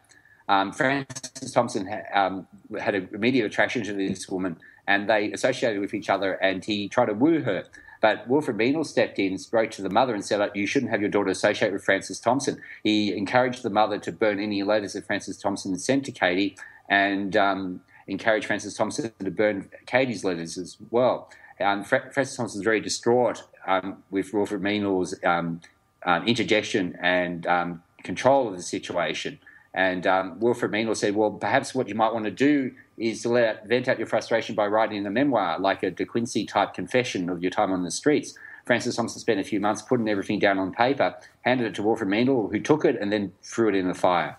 [0.48, 2.46] Um, Francis Thompson ha, um,
[2.78, 6.34] had an immediate attraction to this woman, and they associated with each other.
[6.34, 7.64] And he tried to woo her,
[8.00, 11.10] but Wilfred Meynell stepped in, wrote to the mother, and said, "You shouldn't have your
[11.10, 15.38] daughter associate with Francis Thompson." He encouraged the mother to burn any letters that Francis
[15.38, 16.56] Thompson sent to Katie,
[16.88, 21.30] and um, encouraged Francis Thompson to burn Katie's letters as well.
[21.60, 25.60] Um, Francis Thompson was very distraught um, with Wilfred Meynell's um,
[26.04, 29.38] um, interjection and um, control of the situation.
[29.74, 33.28] And um, Wilfred Meynell said, well, perhaps what you might want to do is to
[33.28, 37.28] let vent out your frustration by writing a memoir, like a De Quincey type confession
[37.28, 38.38] of your time on the streets.
[38.64, 42.08] Francis Thompson spent a few months putting everything down on paper, handed it to Wilfred
[42.08, 44.38] Meynell, who took it and then threw it in the fire.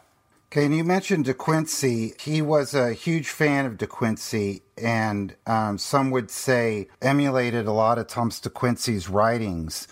[0.51, 2.13] Okay, and you mentioned De Quincey.
[2.19, 7.73] He was a huge fan of De Quincey, and um, some would say emulated a
[7.73, 9.87] lot of Thomas De Quincey's writings.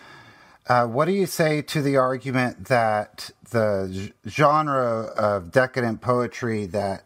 [0.68, 7.06] Uh, what do you say to the argument that the genre of decadent poetry that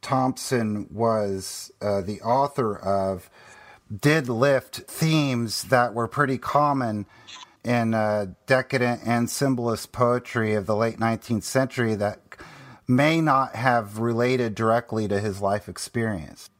[0.00, 3.30] Thompson was uh, the author of
[4.00, 7.06] did lift themes that were pretty common
[7.62, 12.20] in uh, decadent and symbolist poetry of the late 19th century that
[12.86, 16.50] may not have related directly to his life experience.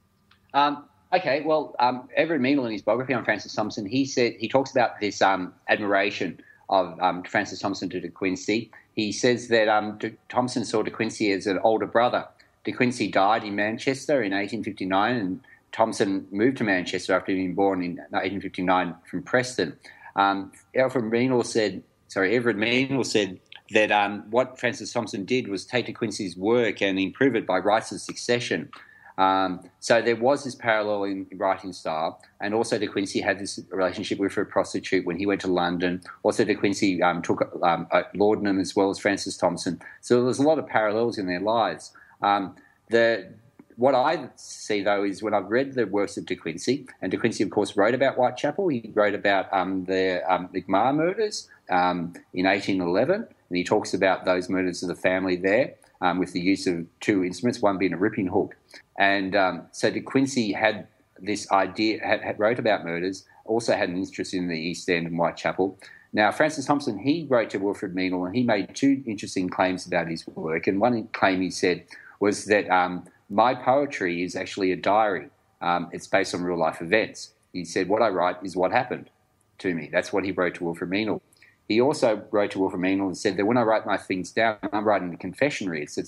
[0.55, 4.49] Um, okay, well, um, Everard Meynell in his biography on Francis Thompson, he said he
[4.49, 8.71] talks about this um, admiration of um, Francis Thompson to De Quincey.
[8.95, 12.27] He says that um, De- Thompson saw De Quincey as an older brother.
[12.65, 15.41] De Quincey died in Manchester in 1859, and
[15.73, 19.77] Thompson moved to Manchester after being born in 1859 from Preston.
[20.17, 23.39] Um, Alfred Meynell said, sorry, Everard Meynell said
[23.71, 27.59] that um, what Francis Thompson did was take De Quincey's work and improve it by
[27.59, 28.71] rights of succession.
[29.17, 33.61] Um, so there was this parallel in writing style, and also De Quincey had this
[33.71, 36.03] relationship with a prostitute when he went to London.
[36.23, 39.81] Also, De Quincey um, took um, laudanum as well as Francis Thompson.
[40.01, 41.93] So there's a lot of parallels in their lives.
[42.23, 42.57] Um,
[42.91, 43.33] the
[43.77, 47.19] what I see though is when I've read the works of De Quincey, and De
[47.19, 48.69] Quincey, of course, wrote about Whitechapel.
[48.69, 54.25] He wrote about um, the um, Macmahon murders um, in 1811, and he talks about
[54.25, 57.93] those murders of the family there um, with the use of two instruments, one being
[57.93, 58.57] a ripping hook.
[58.99, 60.87] And um, so De Quincey had
[61.21, 65.07] this idea, had, had, wrote about murders, also had an interest in the East End
[65.07, 65.79] and Whitechapel.
[66.13, 70.09] Now, Francis Thompson, he wrote to Wilfred Meynell and he made two interesting claims about
[70.09, 70.67] his work.
[70.67, 71.85] And one claim he said
[72.21, 75.29] was that um, my poetry is actually a diary.
[75.61, 77.31] Um, it's based on real life events.
[77.53, 79.11] He said, What I write is what happened
[79.59, 79.89] to me.
[79.91, 81.21] That's what he wrote to Wilfred Meynell.
[81.69, 84.59] He also wrote to Wilfred Meynell and said that when I write my things down,
[84.73, 85.83] I'm writing a confessionary.
[85.83, 86.05] It's a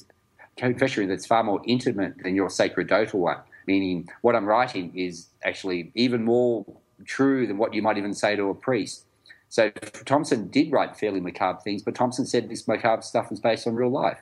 [0.59, 5.93] confessionary that's far more intimate than your sacerdotal one, meaning what I'm writing is actually
[5.95, 6.67] even more
[7.05, 9.05] true than what you might even say to a priest.
[9.49, 13.67] So Thompson did write fairly macabre things, but Thompson said this macabre stuff was based
[13.67, 14.19] on real life.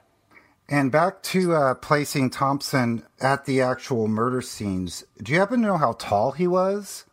[0.69, 5.67] And back to uh, placing Thompson at the actual murder scenes, do you happen to
[5.67, 7.05] know how tall he was?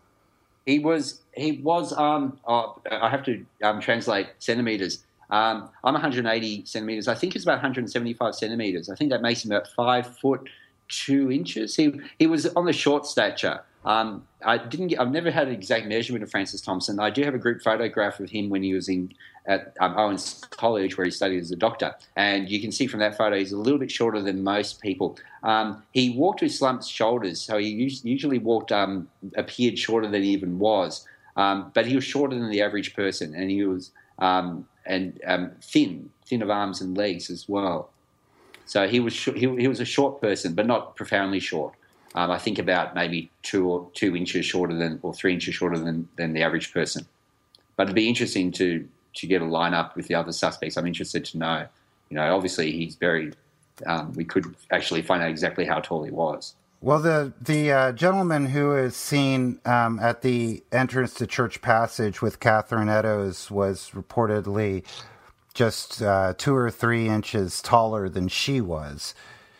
[0.65, 5.03] He was he was um oh, I have to um, translate centimeters.
[5.29, 7.07] Um, I'm 180 centimeters.
[7.07, 8.89] I think he's about 175 centimeters.
[8.89, 10.49] I think that makes him about five foot
[10.89, 11.75] two inches.
[11.75, 13.61] He he was on the short stature.
[13.83, 14.87] Um, I didn't.
[14.87, 16.99] Get, I've never had an exact measurement of Francis Thompson.
[16.99, 19.13] I do have a group photograph of him when he was in
[19.47, 22.99] at um, Owens College, where he studied as a doctor, and you can see from
[22.99, 25.17] that photo he's a little bit shorter than most people.
[25.41, 27.69] Um, he walked with slumped shoulders, so he
[28.03, 32.49] usually walked um, appeared shorter than he even was, um, but he was shorter than
[32.49, 35.19] the average person, and he was um, and
[35.61, 37.89] thin, thin of arms and legs as well.
[38.65, 41.73] So he was sh- he, he was a short person, but not profoundly short.
[42.15, 45.77] Um, I think about maybe two or two inches shorter than, or three inches shorter
[45.77, 47.05] than, than the average person.
[47.75, 50.77] But it'd be interesting to to get a lineup with the other suspects.
[50.77, 51.67] I'm interested to know.
[52.09, 53.33] You know, obviously he's very.
[53.85, 56.53] Um, we could actually find out exactly how tall he was.
[56.83, 62.23] Well, the the uh, gentleman who is seen um, at the entrance to Church Passage
[62.23, 64.83] with Catherine Eddowes was reportedly
[65.53, 69.13] just uh, two or three inches taller than she was.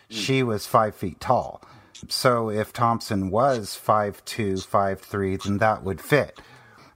[0.10, 0.16] Mm.
[0.16, 1.62] She was five feet tall.
[2.08, 6.42] So if Thompson was five two, five three, then that would fit.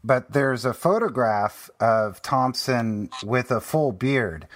[0.03, 4.47] But there's a photograph of Thompson with a full beard,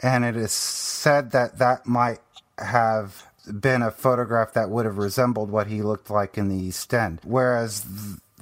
[0.00, 2.18] and it is said that that might
[2.58, 6.92] have been a photograph that would have resembled what he looked like in the East
[6.94, 7.20] End.
[7.24, 7.84] Whereas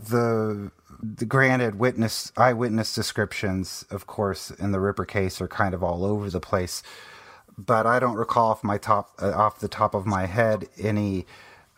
[0.08, 0.70] the
[1.02, 6.04] the granted witness eyewitness descriptions, of course, in the Ripper case are kind of all
[6.04, 6.82] over the place.
[7.56, 11.26] But I don't recall off my top uh, off the top of my head any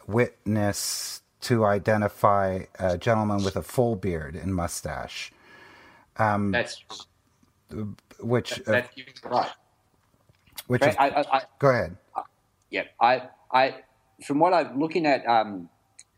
[0.07, 5.33] witness to identify a gentleman with a full beard and mustache.
[6.17, 6.85] Um, That's
[8.21, 8.91] which that,
[9.25, 9.51] uh, right.
[10.67, 11.97] Which is, I, I, I, go ahead.
[12.73, 13.77] Yeah, I, I,
[14.27, 15.69] from what I'm looking at, um,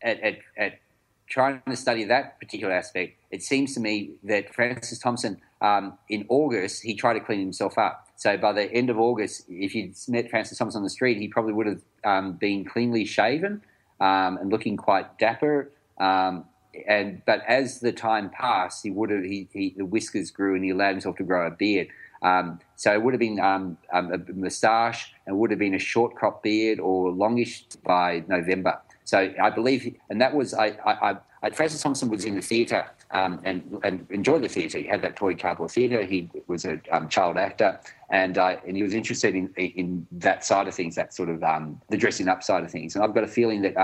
[0.01, 0.79] at, at, at
[1.27, 6.25] trying to study that particular aspect, it seems to me that Francis Thompson, um, in
[6.29, 8.07] August, he tried to clean himself up.
[8.15, 11.27] So by the end of August, if you'd met Francis Thompson on the street, he
[11.27, 13.61] probably would have um, been cleanly shaven
[13.99, 15.71] um, and looking quite dapper.
[15.99, 16.45] Um,
[16.87, 20.63] and but as the time passed, he would have he, he, the whiskers grew and
[20.63, 21.87] he allowed himself to grow a beard.
[22.25, 25.79] Um, so it would have been um, um, a moustache and would have been a
[25.79, 28.81] short crop beard or longish by November.
[29.03, 32.83] So I believe, and that was I, I, I Francis Thompson was in the theatre
[33.11, 34.79] um, and and enjoyed the theatre.
[34.79, 36.03] He had that toy cardboard theatre.
[36.03, 40.43] He was a um, child actor, and uh, and he was interested in in that
[40.43, 42.95] side of things, that sort of um, the dressing up side of things.
[42.95, 43.75] And I've got a feeling that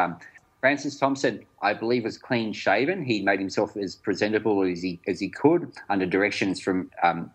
[0.62, 3.04] Francis Thompson, I believe, was clean shaven.
[3.04, 7.30] He made himself as presentable as he as he could under directions from um,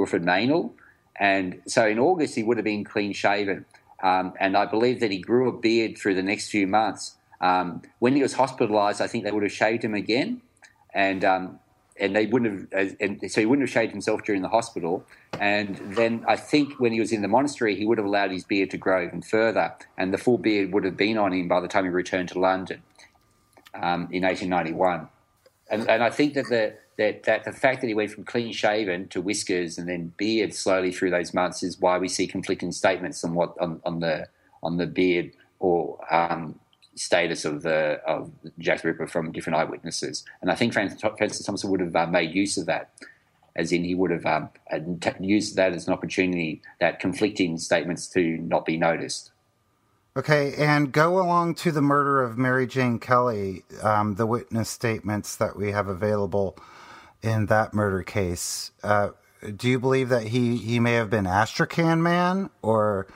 [0.00, 0.72] Wilfred Meynell.
[1.18, 3.66] And so in August, he would have been clean shaven.
[4.02, 7.16] Um, and I believe that he grew a beard through the next few months.
[7.42, 10.40] Um, when he was hospitalised, I think they would have shaved him again,
[10.94, 11.58] and um,
[11.98, 12.96] and they wouldn't have.
[12.98, 15.04] And so he wouldn't have shaved himself during the hospital.
[15.38, 18.44] And then I think when he was in the monastery, he would have allowed his
[18.44, 21.60] beard to grow even further, and the full beard would have been on him by
[21.60, 22.82] the time he returned to London
[23.74, 25.08] um, in 1891.
[25.70, 28.52] And, and I think that the that, that the fact that he went from clean
[28.52, 32.72] shaven to whiskers and then beard slowly through those months is why we see conflicting
[32.72, 34.28] statements on what on, on the
[34.62, 36.60] on the beard or um,
[36.96, 40.26] status of the of Jack the Ripper from different eyewitnesses.
[40.42, 42.90] And I think Francis, Thompson would have uh, made use of that,
[43.56, 44.50] as in he would have um,
[45.20, 49.30] used that as an opportunity that conflicting statements to not be noticed.
[50.18, 55.36] Okay, and go along to the murder of Mary Jane Kelly, um, the witness statements
[55.36, 56.58] that we have available
[57.22, 58.72] in that murder case.
[58.82, 59.10] Uh,
[59.56, 63.06] do you believe that he, he may have been Astrakhan man, or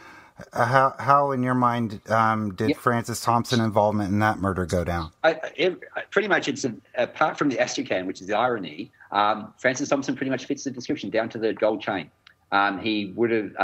[0.53, 4.85] uh, how how in your mind um, did Francis Thompson involvement in that murder go
[4.85, 5.13] down?
[5.23, 5.79] I, it,
[6.11, 8.91] pretty much, it's a, apart from the Astrakhan, which is the irony.
[9.13, 12.11] Um, Francis Thompson pretty much fits the description down to the gold chain.
[12.53, 13.57] Um, he would have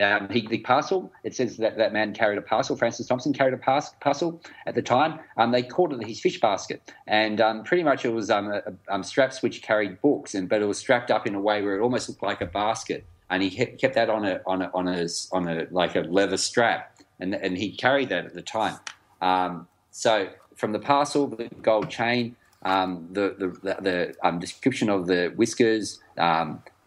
[0.00, 2.76] um, he, the parcel, it says that that man carried a parcel.
[2.76, 5.20] Francis Thompson carried a parcel at the time.
[5.36, 6.92] Um, they called it his fish basket.
[7.06, 10.48] And um, pretty much it was um, a, a, um, straps which carried books, and
[10.48, 13.06] but it was strapped up in a way where it almost looked like a basket.
[13.30, 16.36] And he kept that on a, on a, on a, on a like a leather
[16.36, 17.00] strap.
[17.20, 18.78] And, and he carried that at the time.
[19.22, 25.32] Um, so from the parcel, the gold chain, the, the, the, the description of the
[25.36, 26.00] whiskers,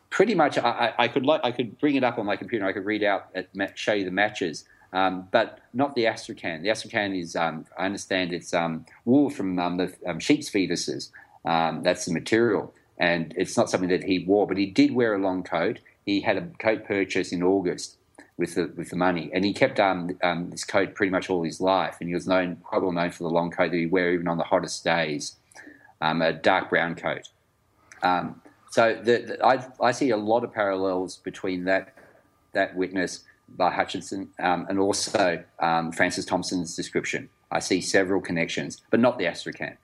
[0.09, 2.65] pretty much I, I, could I could bring it up on my computer.
[2.65, 3.35] I could read out
[3.75, 6.63] show you the matches, um, but not the Astrakhan.
[6.63, 11.11] The Astrakhan is um, I understand it's um, wool from um, the um, sheep's fetuses.
[11.45, 14.47] Um, that's the material, and it's not something that he wore.
[14.47, 15.79] But he did wear a long coat.
[16.05, 17.97] He had a coat purchase in August
[18.37, 19.77] with the with the money, and he kept
[20.51, 21.97] this coat pretty much all his life.
[21.99, 24.27] And he was known quite well known for the long coat that he'd wear even
[24.27, 25.35] on the hottest days,
[26.21, 27.29] a dark brown coat.
[28.03, 28.41] Um,
[28.71, 31.93] so the, the, I, I see a lot of parallels between that
[32.53, 33.23] that witness
[33.55, 37.29] by Hutchinson um, and also um, Francis Thompson's description.
[37.51, 39.77] I see several connections, but not the Astrakhan.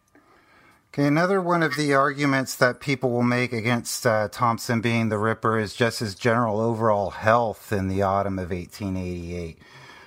[0.94, 5.18] Okay, another one of the arguments that people will make against uh, Thompson being the
[5.18, 9.58] Ripper is just his general overall health in the autumn of 1888,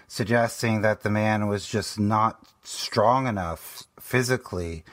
[0.07, 4.85] suggesting that the man was just not strong enough physically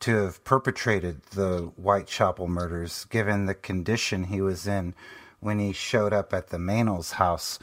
[0.00, 4.94] to have perpetrated the Whitechapel murders, given the condition he was in
[5.40, 7.58] when he showed up at the Meynells house.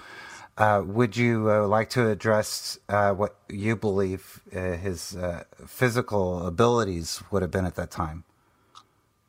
[0.58, 6.48] Uh, would you uh, like to address uh, what you believe uh, his uh, physical
[6.48, 8.24] abilities would have been at that time?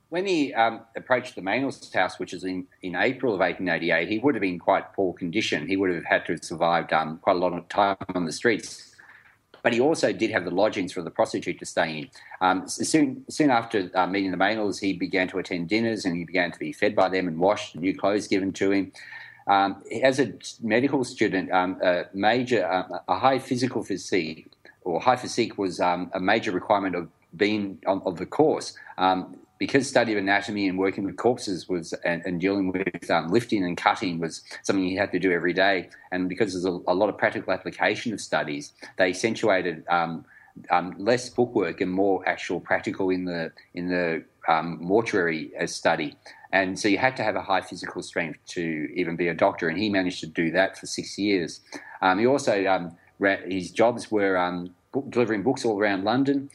[0.09, 4.18] When he um, approached the Meynells house, which is in, in April of 1888, he
[4.20, 5.66] would have been quite poor condition.
[5.66, 8.32] He would have had to have survived um, quite a lot of time on the
[8.32, 8.95] streets
[9.66, 12.08] but he also did have the lodgings for the prostitute to stay in.
[12.40, 16.22] Um, soon, soon after uh, meeting the Meynells, he began to attend dinners and he
[16.22, 18.92] began to be fed by them and washed, new clothes given to him.
[19.48, 24.48] Um, as a medical student, um, a major, uh, a high physical physique
[24.82, 28.78] or high physique was um, a major requirement of being on, of the course.
[28.98, 33.28] Um, because study of anatomy and working with corpses was and, and dealing with um,
[33.28, 36.78] lifting and cutting was something he had to do every day, and because there's a,
[36.88, 40.24] a lot of practical application of studies, they accentuated um,
[40.70, 46.16] um, less bookwork and more actual practical in the in the um, mortuary as study.
[46.52, 49.68] And so you had to have a high physical strength to even be a doctor,
[49.68, 51.61] and he managed to do that for six years.
[52.02, 52.96] Um, he also um,
[53.46, 54.36] his jobs were
[54.92, 56.50] book, delivering books all around London.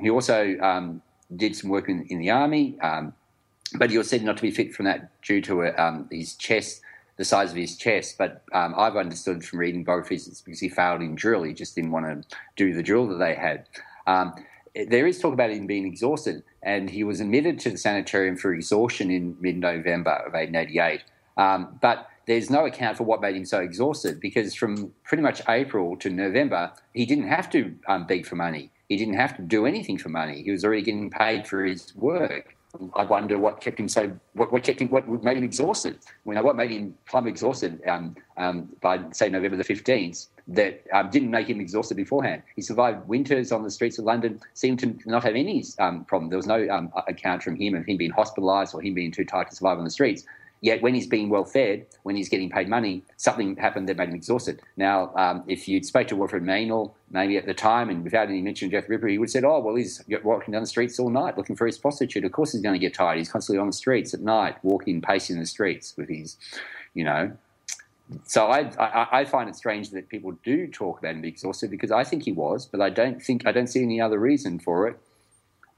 [0.00, 0.56] He also
[1.36, 3.14] did some work in, in the army, um,
[3.76, 6.80] but he was said not to be fit from that due to uh, his chest,
[7.16, 8.16] the size of his chest.
[8.18, 11.42] But I've understood from reading biographies it's because he failed in drill.
[11.42, 13.66] He just didn't want to do the drill that they had
[14.74, 18.52] there is talk about him being exhausted, and he was admitted to the sanitarium for
[18.52, 21.02] exhaustion in mid November of 1888.
[21.36, 25.42] Um, but there's no account for what made him so exhausted because from pretty much
[25.48, 28.70] April to November, he didn't have to um, beg for money.
[28.88, 30.42] He didn't have to do anything for money.
[30.42, 32.56] He was already getting paid for his work.
[32.96, 34.12] I wonder what kept him so.
[34.32, 34.88] What, what kept him?
[34.88, 35.98] What made him exhausted?
[36.26, 40.26] You know, what made him plumb exhausted um, um, by say November the fifteenth?
[40.48, 42.42] That um, didn't make him exhausted beforehand.
[42.56, 44.40] He survived winters on the streets of London.
[44.54, 46.30] Seemed to not have any um, problem.
[46.30, 49.24] There was no um, account from him of him being hospitalised or him being too
[49.24, 50.24] tired to survive on the streets.
[50.64, 54.08] Yet when he's being well fed, when he's getting paid money, something happened that made
[54.08, 54.62] him exhausted.
[54.78, 58.40] Now, um, if you'd spoke to Wilfred Meynell maybe at the time and without any
[58.40, 60.98] mention of the Ripper, he would have said, oh, well, he's walking down the streets
[60.98, 62.24] all night looking for his prostitute.
[62.24, 63.18] Of course he's going to get tired.
[63.18, 66.38] He's constantly on the streets at night, walking, pacing the streets with his,
[66.94, 67.36] you know.
[68.24, 71.90] So I, I, I find it strange that people do talk about him exhausted because
[71.90, 74.88] I think he was, but I don't think I don't see any other reason for
[74.88, 74.98] it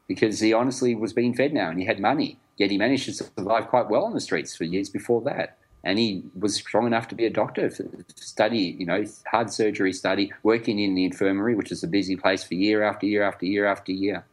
[0.07, 2.39] because he honestly was being fed now and he had money.
[2.57, 5.59] Yet he managed to survive quite well on the streets for years before that.
[5.85, 9.93] And he was strong enough to be a doctor, to study, you know, hard surgery
[9.93, 13.47] study, working in the infirmary, which is a busy place for year after year after
[13.47, 14.25] year after year.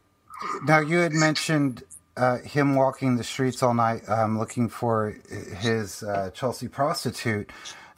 [0.66, 1.84] Now, you had mentioned
[2.16, 5.16] uh, him walking the streets all night um, looking for
[5.58, 7.50] his uh, Chelsea prostitute.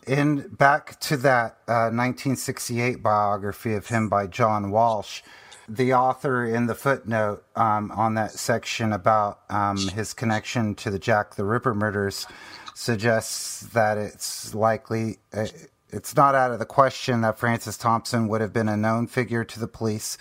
[0.07, 5.23] In back to that uh, 1968 biography of him by John Walsh,
[5.69, 10.99] the author in the footnote um, on that section about um, his connection to the
[10.99, 12.27] Jack the Ripper murders
[12.75, 15.47] suggests that it's likely, uh,
[15.91, 19.45] it's not out of the question that Francis Thompson would have been a known figure
[19.45, 20.19] to the police,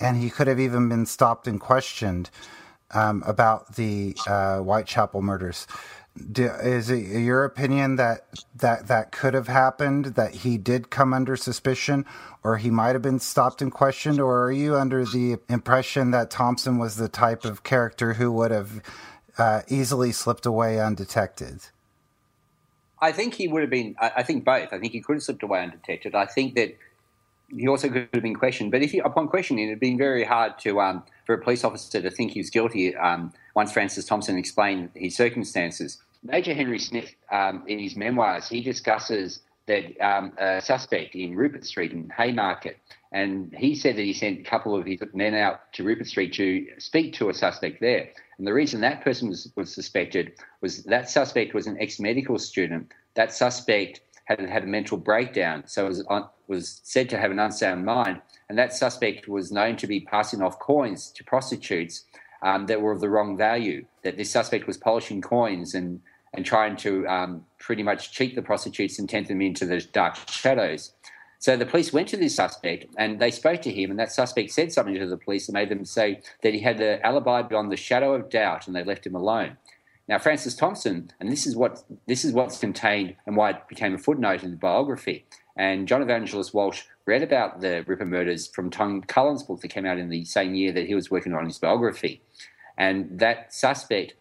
[0.00, 2.28] and he could have even been stopped and questioned
[2.90, 5.66] um, about the uh, Whitechapel murders.
[6.30, 10.06] Do, is it your opinion that that that could have happened?
[10.06, 12.04] That he did come under suspicion,
[12.44, 16.30] or he might have been stopped and questioned, or are you under the impression that
[16.30, 18.82] Thompson was the type of character who would have
[19.38, 21.62] uh, easily slipped away undetected?
[23.00, 23.96] I think he would have been.
[23.98, 24.68] I, think both.
[24.70, 26.14] I think he could have slipped away undetected.
[26.14, 26.76] I think that
[27.48, 28.70] he also could have been questioned.
[28.70, 32.02] But if he, upon questioning, it'd been very hard to um, for a police officer
[32.02, 32.94] to think he was guilty.
[32.94, 36.01] Um, once Francis Thompson explained his circumstances.
[36.22, 41.64] Major Henry Smith, um, in his memoirs, he discusses that um, a suspect in Rupert
[41.64, 42.78] Street in Haymarket,
[43.12, 46.32] and he said that he sent a couple of his men out to Rupert Street
[46.34, 48.08] to speak to a suspect there.
[48.38, 52.92] And the reason that person was, was suspected was that suspect was an ex-medical student.
[53.14, 56.04] That suspect had had a mental breakdown, so was
[56.48, 58.20] was said to have an unsound mind.
[58.48, 62.04] And that suspect was known to be passing off coins to prostitutes
[62.42, 63.86] um, that were of the wrong value.
[64.04, 66.00] That this suspect was polishing coins and
[66.34, 70.16] and trying to um, pretty much cheat the prostitutes and tempt them into the dark
[70.28, 70.92] shadows.
[71.38, 74.52] So the police went to this suspect and they spoke to him, and that suspect
[74.52, 77.72] said something to the police and made them say that he had the alibi beyond
[77.72, 79.56] the shadow of doubt, and they left him alone.
[80.08, 83.94] Now, Francis Thompson, and this is what this is what's contained and why it became
[83.94, 85.24] a footnote in the biography.
[85.56, 89.86] And John Evangelist Walsh read about the Ripper murders from Tom Cullen's book that came
[89.86, 92.22] out in the same year that he was working on his biography.
[92.78, 94.14] And that suspect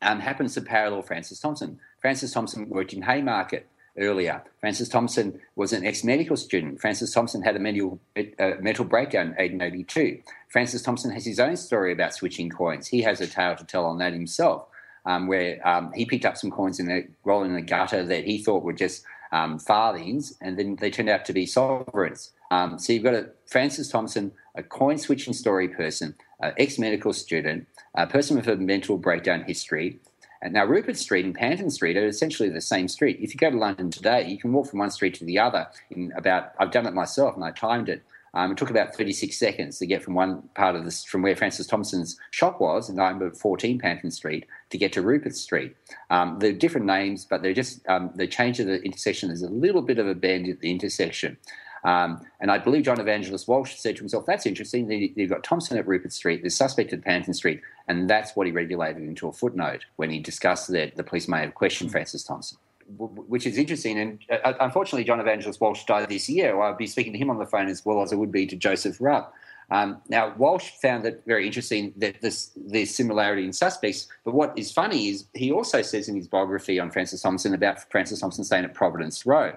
[0.00, 1.78] um, happens to parallel Francis Thompson.
[2.00, 3.68] Francis Thompson worked in Haymarket
[3.98, 4.42] earlier.
[4.60, 6.80] Francis Thompson was an ex-medical student.
[6.80, 10.22] Francis Thompson had a mental, uh, mental breakdown in 1882.
[10.48, 12.88] Francis Thompson has his own story about switching coins.
[12.88, 14.66] He has a tale to tell on that himself,
[15.04, 18.24] um, where um, he picked up some coins in a roll in the gutter that
[18.24, 22.32] he thought were just um, farthings, and then they turned out to be sovereigns.
[22.50, 27.12] Um, so you've got a Francis Thompson, a coin switching story person, an ex medical
[27.12, 29.98] student, a person with a mental breakdown history.
[30.42, 33.18] And now, Rupert Street and Panton Street are essentially the same street.
[33.20, 35.68] If you go to London today, you can walk from one street to the other
[35.90, 38.02] in about, I've done it myself and I timed it.
[38.34, 41.36] Um, it took about 36 seconds to get from one part of this, from where
[41.36, 45.76] Francis Thompson's shop was, number 14 Panton Street, to get to Rupert Street.
[46.08, 49.28] Um, they're different names, but they're just um, the change of the intersection.
[49.28, 51.36] There's a little bit of a bend at the intersection.
[51.84, 54.90] Um, and I believe John Evangelist Walsh said to himself, that's interesting.
[55.16, 57.60] You've got Thompson at Rupert Street, the suspect at Panton Street.
[57.88, 61.40] And that's what he regulated into a footnote when he discussed that the police may
[61.40, 62.58] have questioned Francis Thompson,
[62.96, 63.98] which is interesting.
[63.98, 66.60] And uh, unfortunately, John Evangelist Walsh died this year.
[66.60, 68.56] I'll be speaking to him on the phone as well as I would be to
[68.56, 69.34] Joseph Rupp.
[69.70, 74.06] Um, now, Walsh found it very interesting that this the similarity in suspects.
[74.22, 77.90] But what is funny is he also says in his biography on Francis Thompson about
[77.90, 79.56] Francis Thompson staying at Providence Row.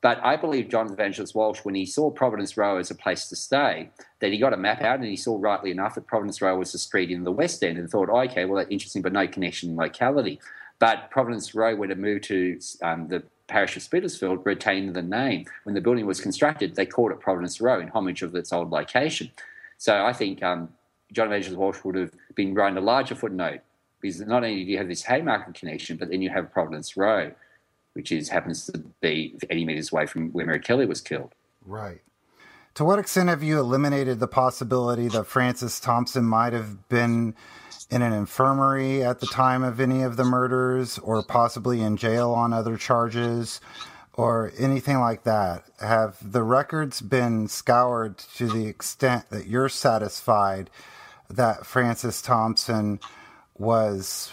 [0.00, 3.36] But I believe John Evangelist Walsh, when he saw Providence Row as a place to
[3.36, 3.90] stay,
[4.20, 6.72] that he got a map out and he saw rightly enough that Providence Row was
[6.74, 9.26] a street in the West End and thought, oh, okay, well, that's interesting, but no
[9.26, 10.40] connection in locality.
[10.78, 15.46] But Providence Row, when it moved to um, the parish of Spitalfields, retained the name.
[15.64, 18.70] When the building was constructed, they called it Providence Row in homage of its old
[18.70, 19.32] location.
[19.78, 20.68] So I think um,
[21.12, 23.60] John Evangelist Walsh would have been writing a larger footnote
[24.00, 27.32] because not only do you have this Haymarket connection, but then you have Providence Row
[27.98, 31.34] which is happens to be 80 meters away from where Mary Kelly was killed.
[31.66, 32.00] Right.
[32.74, 37.34] To what extent have you eliminated the possibility that Francis Thompson might have been
[37.90, 42.30] in an infirmary at the time of any of the murders or possibly in jail
[42.30, 43.60] on other charges
[44.12, 45.64] or anything like that?
[45.80, 50.70] Have the records been scoured to the extent that you're satisfied
[51.28, 53.00] that Francis Thompson
[53.58, 54.32] was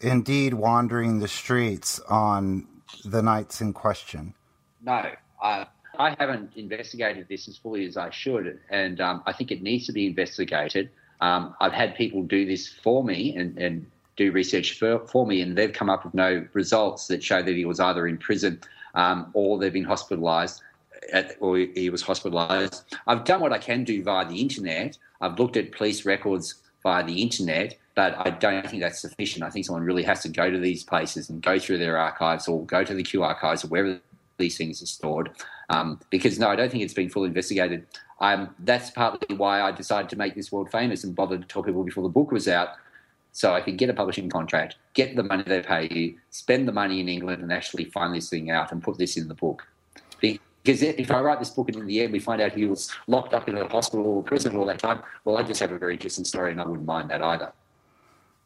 [0.00, 2.66] indeed wandering the streets on
[3.04, 4.34] the nights in question?
[4.82, 5.10] No,
[5.42, 5.66] I,
[5.98, 9.86] I haven't investigated this as fully as I should, and um, I think it needs
[9.86, 10.90] to be investigated.
[11.20, 15.40] Um, I've had people do this for me and, and do research for, for, me,
[15.40, 18.60] and they've come up with no results that show that he was either in prison
[18.94, 20.60] um, or they've been hospitalised.
[21.40, 22.84] or he was hospitalised.
[23.06, 24.98] I've done what I can do via the internet.
[25.20, 29.42] I've looked at police records via the internet, but I don't think that's sufficient.
[29.42, 32.46] I think someone really has to go to these places and go through their archives
[32.46, 33.98] or go to the Kew archives or wherever
[34.36, 35.30] these things are stored.
[35.70, 37.86] Um, because no, I don't think it's been fully investigated.
[38.20, 41.62] Um, that's partly why I decided to make this world famous and bothered to tell
[41.62, 42.68] people before the book was out,
[43.32, 46.72] so I could get a publishing contract, get the money they pay you, spend the
[46.72, 49.66] money in England, and actually find this thing out and put this in the book.
[50.20, 52.90] Because if I write this book and in the end we find out he was
[53.06, 55.78] locked up in a hospital or prison all that time, well, I just have a
[55.78, 57.52] very interesting story, and I wouldn't mind that either.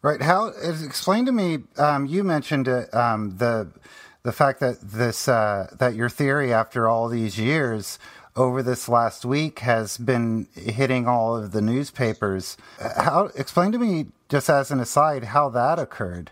[0.03, 0.23] Right.
[0.23, 1.59] How explain to me?
[1.77, 3.71] Um, you mentioned it, um, the
[4.23, 7.99] the fact that this uh, that your theory after all these years
[8.35, 12.57] over this last week has been hitting all of the newspapers.
[12.79, 16.31] How explain to me, just as an aside, how that occurred?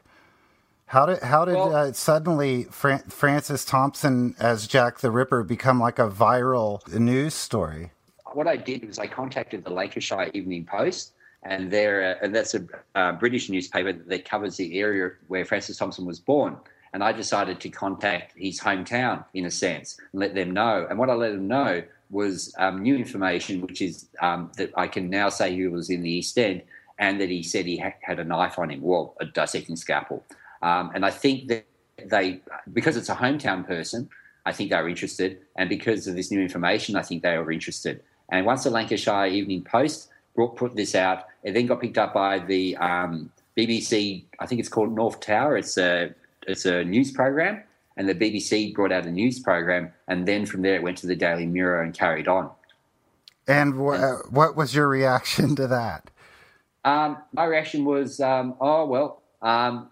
[0.86, 5.78] How did how did well, uh, suddenly Fran- Francis Thompson as Jack the Ripper become
[5.78, 7.90] like a viral news story?
[8.32, 11.12] What I did was I contacted the Lancashire Evening Post
[11.44, 16.04] and they're and that's a uh, British newspaper that covers the area where Francis Thompson
[16.04, 16.56] was born.
[16.94, 20.86] And I decided to contact his hometown in a sense and let them know.
[20.88, 24.88] And what I let them know was um, new information, which is um, that I
[24.88, 26.62] can now say he was in the East End
[26.98, 30.24] and that he said he ha- had a knife on him, well, a dissecting scalpel.
[30.62, 31.66] Um, and I think that
[32.06, 32.40] they,
[32.72, 34.08] because it's a hometown person,
[34.46, 35.40] I think they were interested.
[35.56, 38.02] And because of this new information, I think they were interested.
[38.30, 40.08] And once the Lancashire Evening Post
[40.38, 41.24] brought, put this out.
[41.42, 44.22] It then got picked up by the um, BBC.
[44.38, 45.56] I think it's called North Tower.
[45.56, 46.14] It's a
[46.46, 47.64] it's a news program,
[47.96, 51.08] and the BBC brought out a news program, and then from there it went to
[51.08, 52.50] the Daily Mirror and carried on.
[53.48, 56.08] And wh- uh, what was your reaction to that?
[56.84, 59.88] Um, my reaction was, um, oh well, um,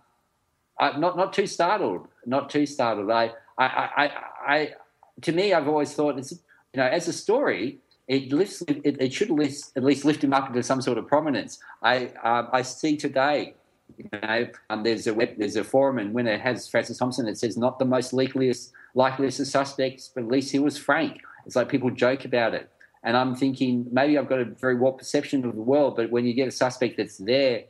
[0.78, 3.10] I, not not too startled, not too startled.
[3.10, 4.10] I, I, I,
[4.46, 4.74] I,
[5.22, 9.12] to me, I've always thought it's you know as a story, it lifts it, it
[9.12, 11.58] should at least lift him up into some sort of prominence.
[11.82, 13.54] I um, I see today,
[13.96, 17.26] you know, um, there's a web, there's a forum, and when it has Francis Thompson,
[17.26, 21.20] it says not the most likeliest likeliest of suspects, but at least he was frank.
[21.44, 22.70] It's like people joke about it,
[23.02, 26.26] and I'm thinking maybe I've got a very warped perception of the world, but when
[26.26, 27.64] you get a suspect that's there,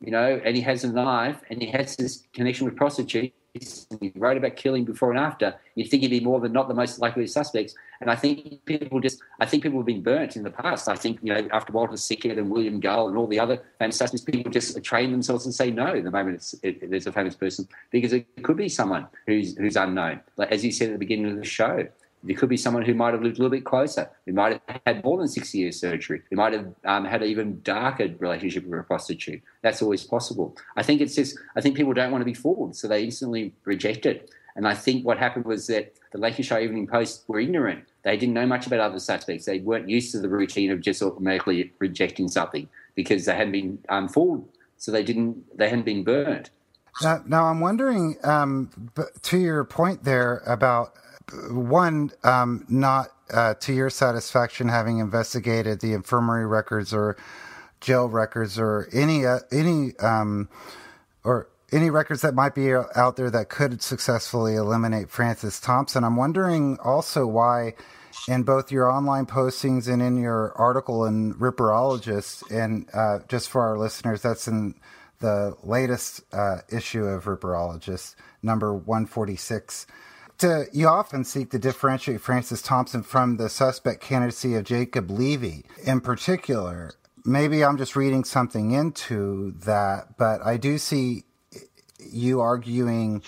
[0.00, 4.12] you know, and he has a knife and he has this connection with prostitutes he
[4.16, 7.00] wrote about killing before and after, you'd think he'd be more than not the most
[7.00, 7.74] likely suspects.
[8.00, 10.88] And I think people just, I think people have been burnt in the past.
[10.88, 13.96] I think, you know, after Walter Sickert and William Gull and all the other famous
[13.96, 17.34] suspects, people just train themselves and say no the moment it's, it, there's a famous
[17.34, 20.20] person because it could be someone who's, who's unknown.
[20.36, 21.88] Like, as you said at the beginning of the show,
[22.22, 24.80] there could be someone who might have lived a little bit closer, who might have
[24.84, 28.66] had more than six years surgery, who might have um, had an even darker relationship
[28.66, 29.42] with a prostitute.
[29.62, 30.56] That's always possible.
[30.76, 33.54] I think it's just, I think people don't want to be fooled, so they instantly
[33.64, 34.30] reject it.
[34.56, 37.84] And I think what happened was that the Lancashire Evening Post were ignorant.
[38.02, 39.46] They didn't know much about other suspects.
[39.46, 43.78] They weren't used to the routine of just automatically rejecting something because they hadn't been
[43.88, 44.46] um, fooled,
[44.76, 46.50] so they didn't, they hadn't been burnt.
[47.02, 48.70] Now, now I'm wondering, um,
[49.22, 50.92] to your point there about
[51.50, 57.16] one, um, not uh, to your satisfaction, having investigated the infirmary records or
[57.80, 60.48] jail records or any uh, any um,
[61.24, 66.04] or any records that might be out there that could successfully eliminate Francis Thompson.
[66.04, 67.74] I'm wondering also why,
[68.26, 73.62] in both your online postings and in your article in Ripperologist, and uh, just for
[73.62, 74.74] our listeners, that's in
[75.20, 79.86] the latest uh, issue of Ripperologist, number 146.
[80.40, 85.66] To, you often seek to differentiate Francis Thompson from the suspect candidacy of Jacob Levy
[85.84, 86.92] in particular.
[87.26, 91.24] Maybe I'm just reading something into that, but I do see
[91.98, 93.22] you arguing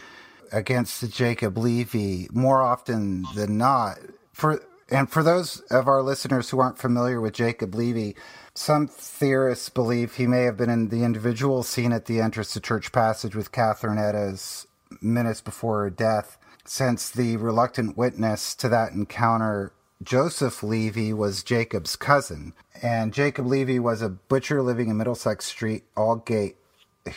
[0.53, 3.99] against Jacob Levy more often than not.
[4.33, 8.17] For and for those of our listeners who aren't familiar with Jacob Levy,
[8.55, 12.61] some theorists believe he may have been in the individual seen at the entrance to
[12.61, 14.67] Church Passage with Catherine Eddowes
[15.03, 21.97] minutes before her death, since the reluctant witness to that encounter, Joseph Levy, was Jacob's
[21.97, 22.55] cousin.
[22.83, 26.57] And Jacob Levy was a butcher living in Middlesex Street, Aldgate,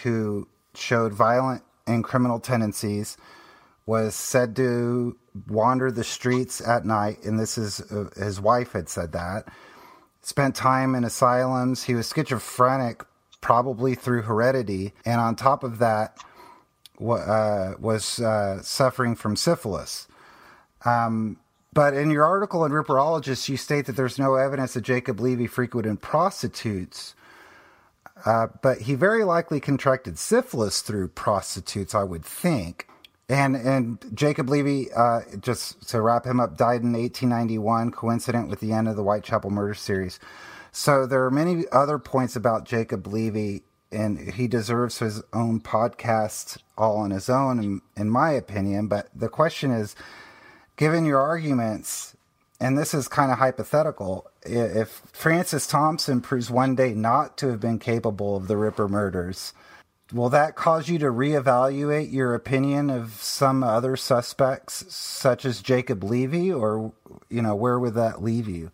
[0.04, 3.18] who showed violent and criminal tendencies,
[3.86, 5.18] was said to
[5.48, 9.48] wander the streets at night, and this is uh, his wife had said that.
[10.22, 11.84] Spent time in asylums.
[11.84, 13.04] He was schizophrenic,
[13.42, 16.18] probably through heredity, and on top of that,
[17.00, 20.08] uh, was uh, suffering from syphilis.
[20.84, 21.38] Um,
[21.74, 25.46] but in your article in Ripperologist, you state that there's no evidence that Jacob Levy
[25.46, 27.16] frequented prostitutes.
[28.26, 32.88] Uh, but he very likely contracted syphilis through prostitutes, I would think.
[33.28, 38.60] And and Jacob Levy, uh, just to wrap him up, died in 1891, coincident with
[38.60, 40.20] the end of the Whitechapel murder series.
[40.72, 43.64] So there are many other points about Jacob Levy,
[43.96, 48.88] and he deserves his own podcast all on his own, in, in my opinion.
[48.88, 49.96] But the question is,
[50.76, 52.16] given your arguments,
[52.60, 57.60] and this is kind of hypothetical, if Francis Thompson proves one day not to have
[57.60, 59.54] been capable of the Ripper murders,
[60.14, 66.04] will that cause you to reevaluate your opinion of some other suspects, such as Jacob
[66.04, 66.94] Levy, or
[67.30, 68.72] you know, where would that leave you?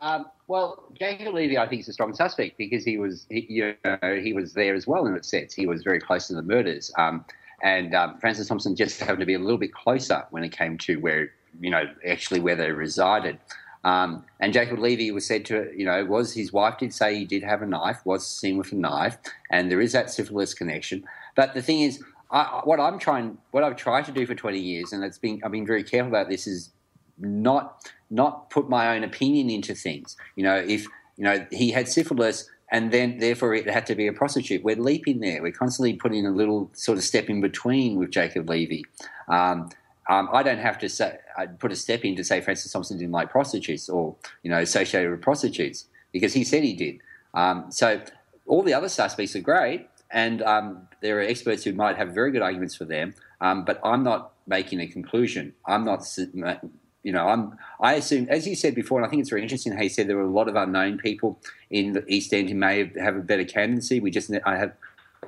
[0.00, 3.74] Um, well, Jacob Levy, I think, is a strong suspect because he was, he, you
[3.84, 5.52] know, he was there as well in that sense.
[5.52, 7.24] He was very close to the murders, um,
[7.62, 10.78] and um, Francis Thompson just happened to be a little bit closer when it came
[10.78, 11.30] to where,
[11.60, 13.38] you know, actually where they resided.
[13.84, 17.24] Um, and Jacob Levy was said to, you know, was his wife did say he
[17.26, 19.18] did have a knife, was seen with a knife,
[19.50, 21.04] and there is that syphilis connection.
[21.36, 24.58] But the thing is, I, what I'm trying, what I've tried to do for 20
[24.58, 26.70] years, and it's been, I've been very careful about this, is
[27.18, 30.16] not not put my own opinion into things.
[30.36, 30.84] You know, if
[31.16, 34.62] you know he had syphilis, and then therefore it had to be a prostitute.
[34.62, 35.42] We're leaping there.
[35.42, 38.84] We're constantly putting a little sort of step in between with Jacob Levy.
[39.28, 39.70] Um,
[40.08, 42.96] um, I don't have to say, I'd put a step in to say Francis Thompson
[42.96, 47.00] didn't like prostitutes or, you know, associated with prostitutes because he said he did.
[47.34, 48.00] Um, so
[48.46, 52.32] all the other suspects are great, and um, there are experts who might have very
[52.32, 55.52] good arguments for them, um, but I'm not making a conclusion.
[55.66, 56.08] I'm not,
[57.02, 59.72] you know, I'm, I assume, as you said before, and I think it's very interesting
[59.72, 61.40] how you said there were a lot of unknown people
[61.70, 64.00] in the East End who may have, have a better candidacy.
[64.00, 64.72] We just, I have,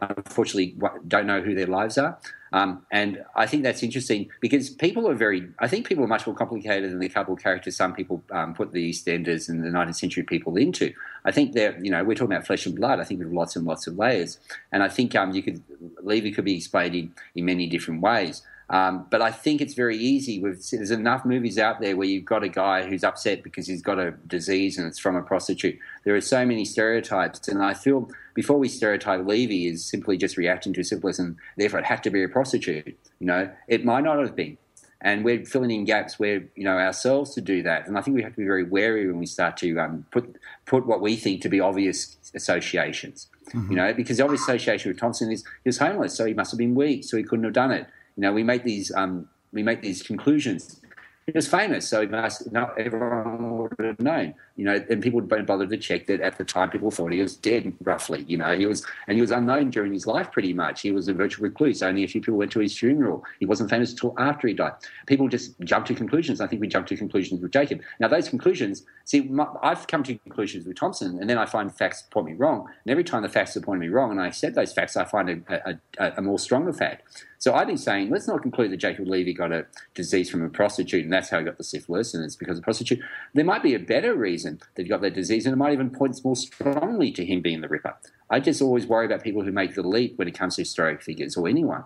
[0.00, 2.18] unfortunately, don't know who their lives are.
[2.52, 6.26] Um, and I think that's interesting because people are very, I think people are much
[6.26, 9.68] more complicated than the couple of characters some people um, put the EastEnders and the
[9.68, 10.92] 19th century people into.
[11.24, 12.98] I think they're, you know, we're talking about flesh and blood.
[12.98, 14.38] I think there's lots and lots of layers.
[14.72, 15.62] And I think um, you could,
[16.02, 18.42] Levy could be explained in, in many different ways.
[18.70, 20.38] Um, but I think it's very easy.
[20.38, 23.82] With, there's enough movies out there where you've got a guy who's upset because he's
[23.82, 25.76] got a disease and it's from a prostitute.
[26.04, 30.36] There are so many stereotypes, and I feel before we stereotype Levy is simply just
[30.36, 32.96] reacting to syphilis and therefore it had to be a prostitute.
[33.18, 34.56] You know, it might not have been.
[35.02, 38.14] And we're filling in gaps where you know ourselves to do that, and I think
[38.14, 41.16] we have to be very wary when we start to um, put put what we
[41.16, 43.28] think to be obvious associations.
[43.54, 43.70] Mm-hmm.
[43.70, 46.52] You know, because the obvious association with Thompson is he was homeless, so he must
[46.52, 47.86] have been weak, so he couldn't have done it.
[48.20, 50.78] You know, we make these um, we make these conclusions
[51.26, 54.34] he was famous, so not everyone would have known.
[54.56, 57.20] You know, and people don't bother to check that at the time people thought he
[57.20, 58.24] was dead, roughly.
[58.26, 60.82] You know, he was and he was unknown during his life pretty much.
[60.82, 61.82] He was a virtual recluse.
[61.82, 63.24] Only a few people went to his funeral.
[63.38, 64.72] He wasn't famous until after he died.
[65.06, 66.40] People just jump to conclusions.
[66.40, 67.80] I think we jump to conclusions with Jacob.
[68.00, 71.72] Now those conclusions, see, my, I've come to conclusions with Thompson, and then I find
[71.72, 72.66] facts point me wrong.
[72.84, 75.04] And every time the facts are pointing me wrong, and I accept those facts, I
[75.04, 77.24] find a, a, a more stronger fact.
[77.40, 79.64] So I've been saying, let's not conclude that Jacob Levy got a
[79.94, 82.64] disease from a prostitute and that's how he got the syphilis and it's because of
[82.64, 83.00] prostitute.
[83.32, 85.88] There might be a better reason that he got that disease and it might even
[85.88, 87.96] point more strongly to him being the Ripper.
[88.28, 91.00] I just always worry about people who make the leap when it comes to historic
[91.00, 91.84] figures or anyone.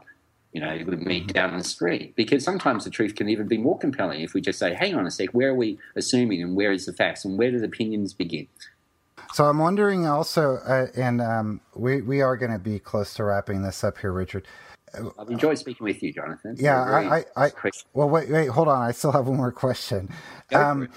[0.55, 2.17] you know, with me down the street.
[2.17, 5.07] Because sometimes the truth can even be more compelling if we just say, hang on
[5.07, 7.67] a sec, where are we assuming and where is the facts and where do the
[7.67, 8.49] opinions begin?
[9.33, 13.25] So I'm wondering also, uh, and um, we, we are going to be close to
[13.25, 14.47] wrapping this up here, Richard.
[15.19, 16.57] I've enjoyed speaking with you, Jonathan.
[16.59, 17.51] Yeah, I, I, I
[17.95, 18.83] well, wait, wait, hold on.
[18.83, 20.11] I still have one more question.
[20.53, 20.89] Um,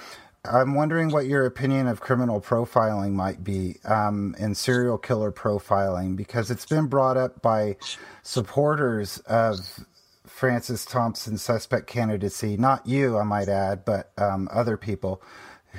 [0.46, 6.16] I'm wondering what your opinion of criminal profiling might be um, and serial killer profiling
[6.16, 7.78] because it's been brought up by
[8.24, 9.86] supporters of
[10.26, 12.58] Francis Thompson's suspect candidacy.
[12.58, 15.22] Not you, I might add, but um, other people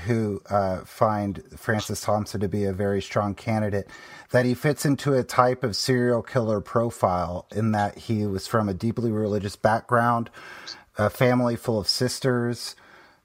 [0.07, 3.89] who uh, find Francis Thompson to be a very strong candidate.
[4.31, 8.69] That he fits into a type of serial killer profile in that he was from
[8.69, 10.31] a deeply religious background,
[10.97, 12.75] a family full of sisters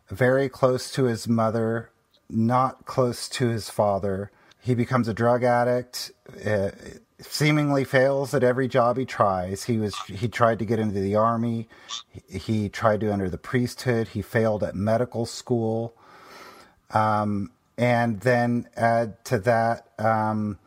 [0.10, 1.90] very close to his mother,
[2.30, 4.32] not close to his father.
[4.62, 6.12] He becomes a drug addict.
[6.46, 6.72] Uh,
[7.20, 9.64] seemingly fails at every job he tries.
[9.64, 11.68] He was he tried to get into the army.
[12.30, 14.10] He tried to enter the priesthood.
[14.10, 15.96] He failed at medical school.
[16.94, 20.60] Um, and then add to that, um,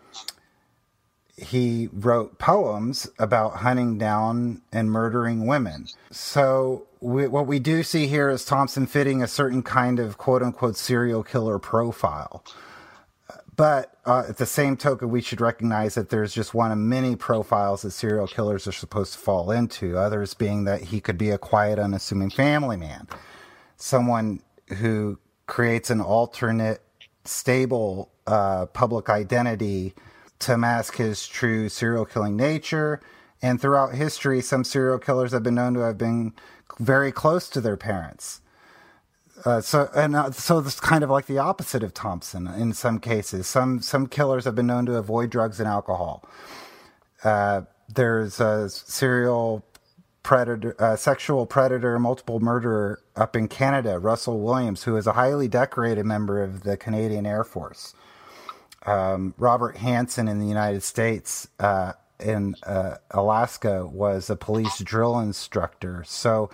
[1.37, 5.87] he wrote poems about hunting down and murdering women.
[6.11, 10.43] So we, what we do see here is Thompson fitting a certain kind of quote
[10.43, 12.43] unquote serial killer profile.
[13.55, 17.16] But uh, at the same token, we should recognize that there's just one of many
[17.16, 19.97] profiles that serial killers are supposed to fall into.
[19.97, 23.09] Others being that he could be a quiet, unassuming family man,
[23.77, 24.43] someone
[24.79, 26.82] who creates an alternate,
[27.24, 29.94] stable uh, public identity
[30.40, 33.01] to mask his true serial killing nature.
[33.42, 36.32] And throughout history, some serial killers have been known to have been
[36.78, 38.40] very close to their parents.
[39.44, 42.99] Uh, so and uh, so it's kind of like the opposite of Thompson in some
[42.99, 43.47] cases.
[43.47, 46.24] Some some killers have been known to avoid drugs and alcohol.
[47.22, 49.64] Uh, there's a serial
[50.27, 55.49] predator, uh, sexual predator, multiple murderer up in Canada, Russell Williams, who is a highly
[55.49, 57.95] decorated member of the Canadian Air Force
[58.87, 65.18] um, Robert Hansen in the United States uh, in uh, Alaska was a police drill
[65.18, 66.05] instructor.
[66.07, 66.49] So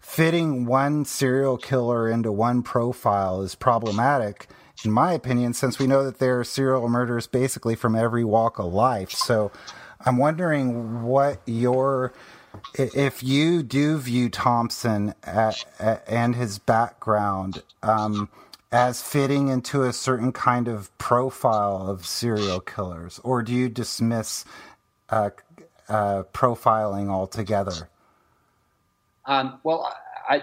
[0.00, 4.48] fitting one serial killer into one profile is problematic,
[4.84, 8.58] in my opinion, since we know that there are serial murderers basically from every walk
[8.58, 9.10] of life.
[9.10, 9.52] So
[10.04, 12.12] I'm wondering what your
[12.74, 18.28] if you do view Thompson at, at, and his background, um,
[18.72, 24.44] as fitting into a certain kind of profile of serial killers, or do you dismiss
[25.10, 25.30] uh,
[25.88, 27.88] uh, profiling altogether?
[29.24, 29.92] Um, well,
[30.28, 30.42] I,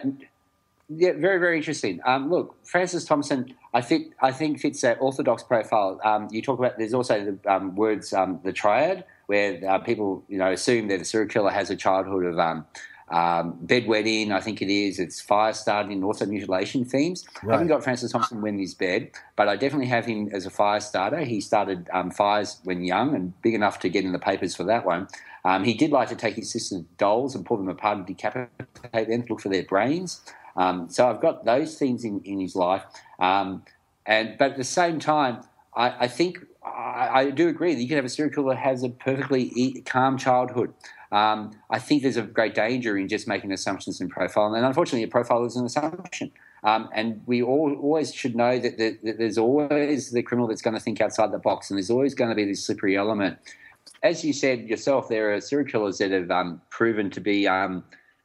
[0.90, 2.00] yeah, very very interesting.
[2.06, 6.00] Um, look, Francis Thompson, I think I think fits that orthodox profile.
[6.04, 10.24] Um, you talk about there's also the um, words um, the triad, where uh, people
[10.28, 12.66] you know assume that a serial killer has a childhood of um,
[13.10, 15.00] um, bedwetting, I think it is.
[15.00, 17.26] It's fire starting and also mutilation themes.
[17.44, 17.50] Right.
[17.50, 20.50] I haven't got Francis Thompson when he's bed, but I definitely have him as a
[20.50, 21.20] fire starter.
[21.20, 24.64] He started um, fires when young and big enough to get in the papers for
[24.64, 25.08] that one.
[25.46, 29.10] Um, he did like to take his sister's dolls and pull them apart and decapitate
[29.10, 30.22] them, to look for their brains.
[30.56, 32.84] Um, so I've got those themes in, in his life.
[33.20, 33.64] Um,
[34.06, 35.42] and but at the same time,
[35.76, 38.60] I, I think I, I, do agree that you can have a serial killer that
[38.60, 40.74] has a perfectly calm childhood.
[41.12, 45.04] Um, I think there's a great danger in just making assumptions in profile, and unfortunately,
[45.04, 46.32] a profile is an assumption.
[46.64, 50.62] Um, and we all, always should know that, the, that, there's always the criminal that's
[50.62, 53.38] going to think outside the box, and there's always going to be this slippery element.
[54.02, 57.84] As you said yourself, there are serial killers that have um, proven to be um,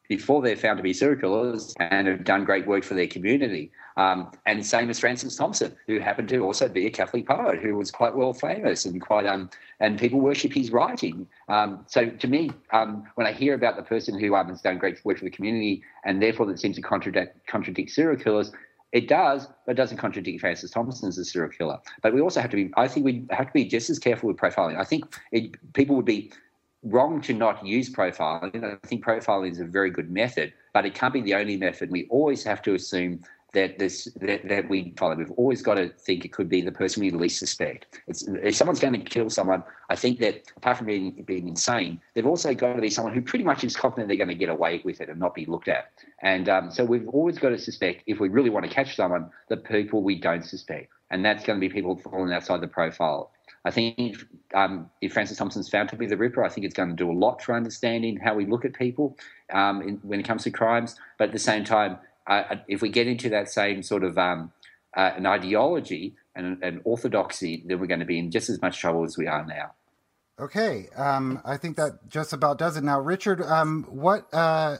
[0.08, 3.70] before they're found to be serial killers and have done great work for their community.
[3.96, 7.74] Um, and same as Francis Thompson, who happened to also be a Catholic poet who
[7.74, 9.50] was quite well famous and quite um,
[9.80, 11.26] and people worship his writing.
[11.48, 14.78] Um, so to me, um, when I hear about the person who um, has done
[14.78, 18.52] great work for the community and therefore that seems to contradict, contradict serial killers,
[18.92, 21.78] it does, but it doesn't contradict Francis Thompson as a serial killer.
[22.00, 24.28] But we also have to be, I think we have to be just as careful
[24.28, 24.78] with profiling.
[24.78, 26.32] I think it, people would be
[26.82, 28.64] wrong to not use profiling.
[28.64, 31.90] I think profiling is a very good method, but it can't be the only method.
[31.90, 33.20] We always have to assume
[33.54, 35.16] that this that, that we follow.
[35.16, 38.00] We've always got to think it could be the person we least suspect.
[38.06, 42.00] It's, if someone's going to kill someone, I think that apart from being, being insane,
[42.14, 44.50] they've also got to be someone who pretty much is confident they're going to get
[44.50, 45.90] away with it and not be looked at.
[46.20, 49.30] And um, so we've always got to suspect, if we really want to catch someone,
[49.48, 50.92] the people we don't suspect.
[51.10, 53.30] And that's going to be people falling outside the profile.
[53.68, 54.16] I think
[54.54, 57.10] um, if Francis Thompson's found to be the Ripper, I think it's going to do
[57.10, 59.18] a lot for understanding how we look at people
[59.52, 60.96] um, in, when it comes to crimes.
[61.18, 64.52] But at the same time, uh, if we get into that same sort of um,
[64.96, 68.78] uh, an ideology and an orthodoxy, then we're going to be in just as much
[68.78, 69.72] trouble as we are now.
[70.40, 72.84] Okay, um, I think that just about does it.
[72.84, 74.78] Now, Richard, um, what, uh,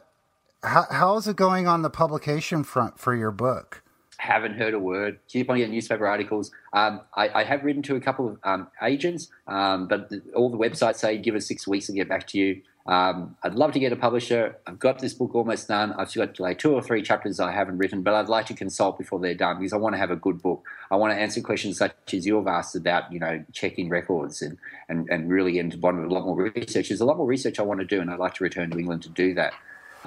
[0.62, 3.82] how, how's it going on the publication front for your book?
[4.19, 5.21] Haven't heard a word.
[5.29, 6.51] Keep on getting newspaper articles.
[6.73, 10.51] Um, I, I, have written to a couple of um, agents, um, but the, all
[10.51, 12.62] the websites say give us six weeks to get back to you.
[12.89, 14.57] Um, I'd love to get a publisher.
[14.66, 15.93] I've got this book almost done.
[15.93, 18.97] I've got like two or three chapters I haven't written, but I'd like to consult
[18.97, 20.64] before they're done because I want to have a good book.
[20.91, 24.57] I want to answer questions such as you've asked about, you know, checking records and,
[24.89, 26.89] and, and really into bottom of a lot more research.
[26.89, 28.79] There's a lot more research I want to do, and I'd like to return to
[28.79, 29.53] England to do that.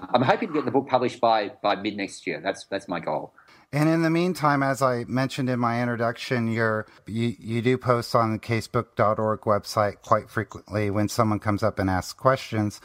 [0.10, 2.42] I'm hoping to get the book published by, by mid next year.
[2.42, 3.32] That's, that's my goal.
[3.74, 8.14] And in the meantime, as I mentioned in my introduction, you're, you, you do post
[8.14, 12.82] on the casebook.org website quite frequently when someone comes up and asks questions.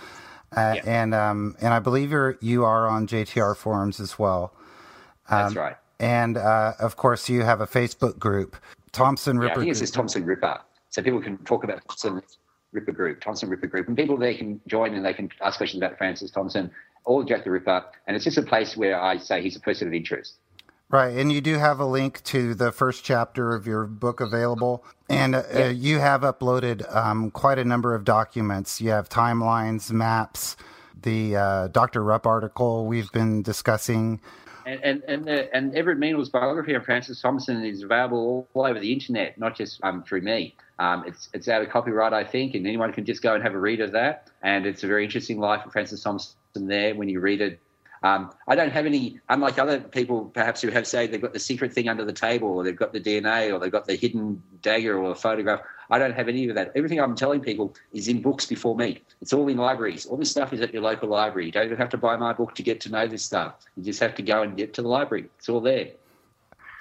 [0.57, 0.82] Uh, yeah.
[0.87, 4.55] And um, and I believe you're you are on JTR forums as well.
[5.28, 5.76] Um, That's right.
[5.99, 8.57] And uh, of course, you have a Facebook group,
[8.93, 9.61] Thompson Ripper.
[9.61, 10.61] Yeah, I think it's Thompson Ripper,
[10.91, 12.22] so people can talk about Thompson
[12.72, 15.82] Ripper Group, Thompson Ripper Group, and people they can join and they can ask questions
[15.82, 16.70] about Francis Thompson
[17.05, 19.89] or Jack the Ripper, and it's just a place where I say he's a person
[19.89, 20.37] of interest.
[20.89, 24.84] Right, and you do have a link to the first chapter of your book available,
[25.09, 25.68] and uh, yeah.
[25.70, 28.80] you have uploaded um, quite a number of documents.
[28.80, 30.57] You have timelines, maps,
[31.03, 32.05] the uh, Dr.
[32.05, 34.20] Rupp article we've been discussing.
[34.64, 38.78] And and and, the, and Everard Meynell's biography of Francis Thompson is available all over
[38.78, 40.55] the internet, not just um, through me.
[40.78, 43.55] Um, it's it's out of copyright, I think, and anyone can just go and have
[43.55, 44.30] a read of that.
[44.43, 47.59] And it's a very interesting life of Francis Thompson there when you read it
[48.07, 51.40] um, I don't have any, unlike other people perhaps who have say they've got the
[51.40, 54.40] secret thing under the table or they've got the DNA or they've got the hidden
[54.62, 55.61] dagger or a photograph.
[55.90, 56.70] I don't have any of that.
[56.76, 59.02] Everything I'm telling people is in books before me.
[59.20, 60.07] It's all in libraries.
[60.07, 61.46] All this stuff is at your local library.
[61.46, 63.54] You don't even have to buy my book to get to know this stuff.
[63.76, 65.26] You just have to go and get to the library.
[65.38, 65.88] It's all there.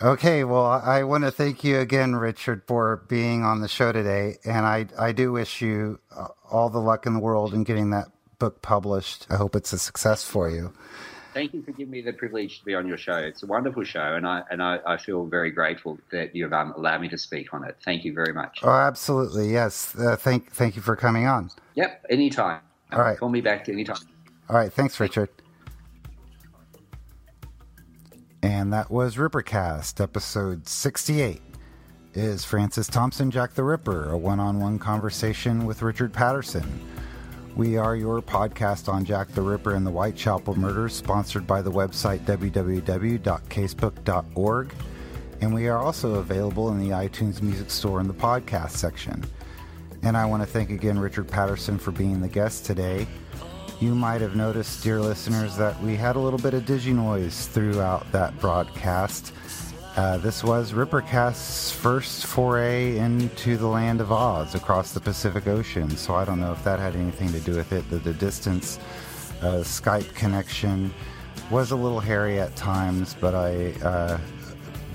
[0.01, 4.38] Okay, well, I want to thank you again, Richard, for being on the show today.
[4.43, 7.91] And I, I do wish you uh, all the luck in the world in getting
[7.91, 9.26] that book published.
[9.30, 10.73] I hope it's a success for you
[11.36, 13.17] thank you for giving me the privilege to be on your show.
[13.17, 16.73] It's a wonderful show, and I and I, I feel very grateful that you've um,
[16.75, 17.77] allowed me to speak on it.
[17.83, 18.59] Thank you very much.
[18.63, 19.93] Oh, absolutely, yes.
[19.95, 21.51] Uh, thank thank you for coming on.
[21.75, 22.61] Yep, anytime.
[22.91, 23.97] All right, call me back anytime.
[24.49, 25.29] All right, thanks, Richard.
[28.41, 31.41] And that was Rippercast, episode 68.
[32.13, 36.63] Is Francis Thompson Jack the Ripper, a one on one conversation with Richard Patterson.
[37.56, 41.72] We are your podcast on Jack the Ripper and the Whitechapel murders, sponsored by the
[41.72, 44.74] website www.casebook.org.
[45.39, 49.24] And we are also available in the iTunes Music Store in the podcast section.
[50.03, 53.08] And I want to thank again Richard Patterson for being the guest today.
[53.80, 57.47] You might have noticed, dear listeners, that we had a little bit of digi noise
[57.47, 59.32] throughout that broadcast.
[59.96, 65.89] Uh, this was Rippercast's first foray into the land of Oz across the Pacific Ocean,
[65.89, 67.89] so I don't know if that had anything to do with it.
[67.89, 68.78] The, the distance
[69.41, 70.93] uh, Skype connection
[71.50, 74.18] was a little hairy at times, but I uh,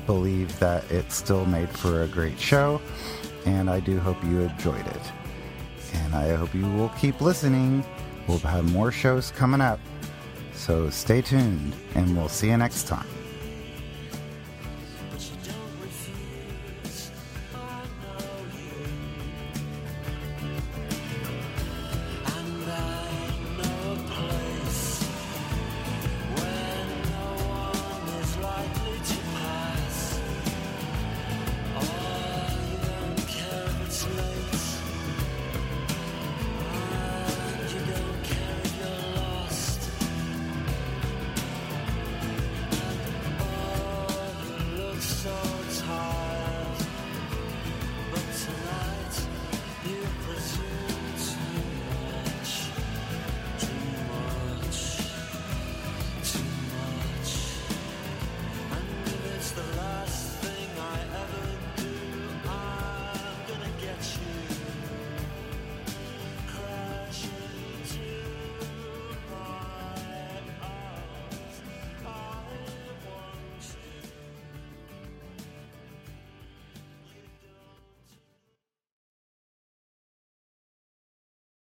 [0.05, 2.79] believe that it still made for a great show,
[3.47, 5.13] and I do hope you enjoyed it.
[5.95, 7.87] And I hope you will keep listening.
[8.27, 9.81] We'll have more shows coming up,
[10.53, 13.07] so stay tuned, and we'll see you next time.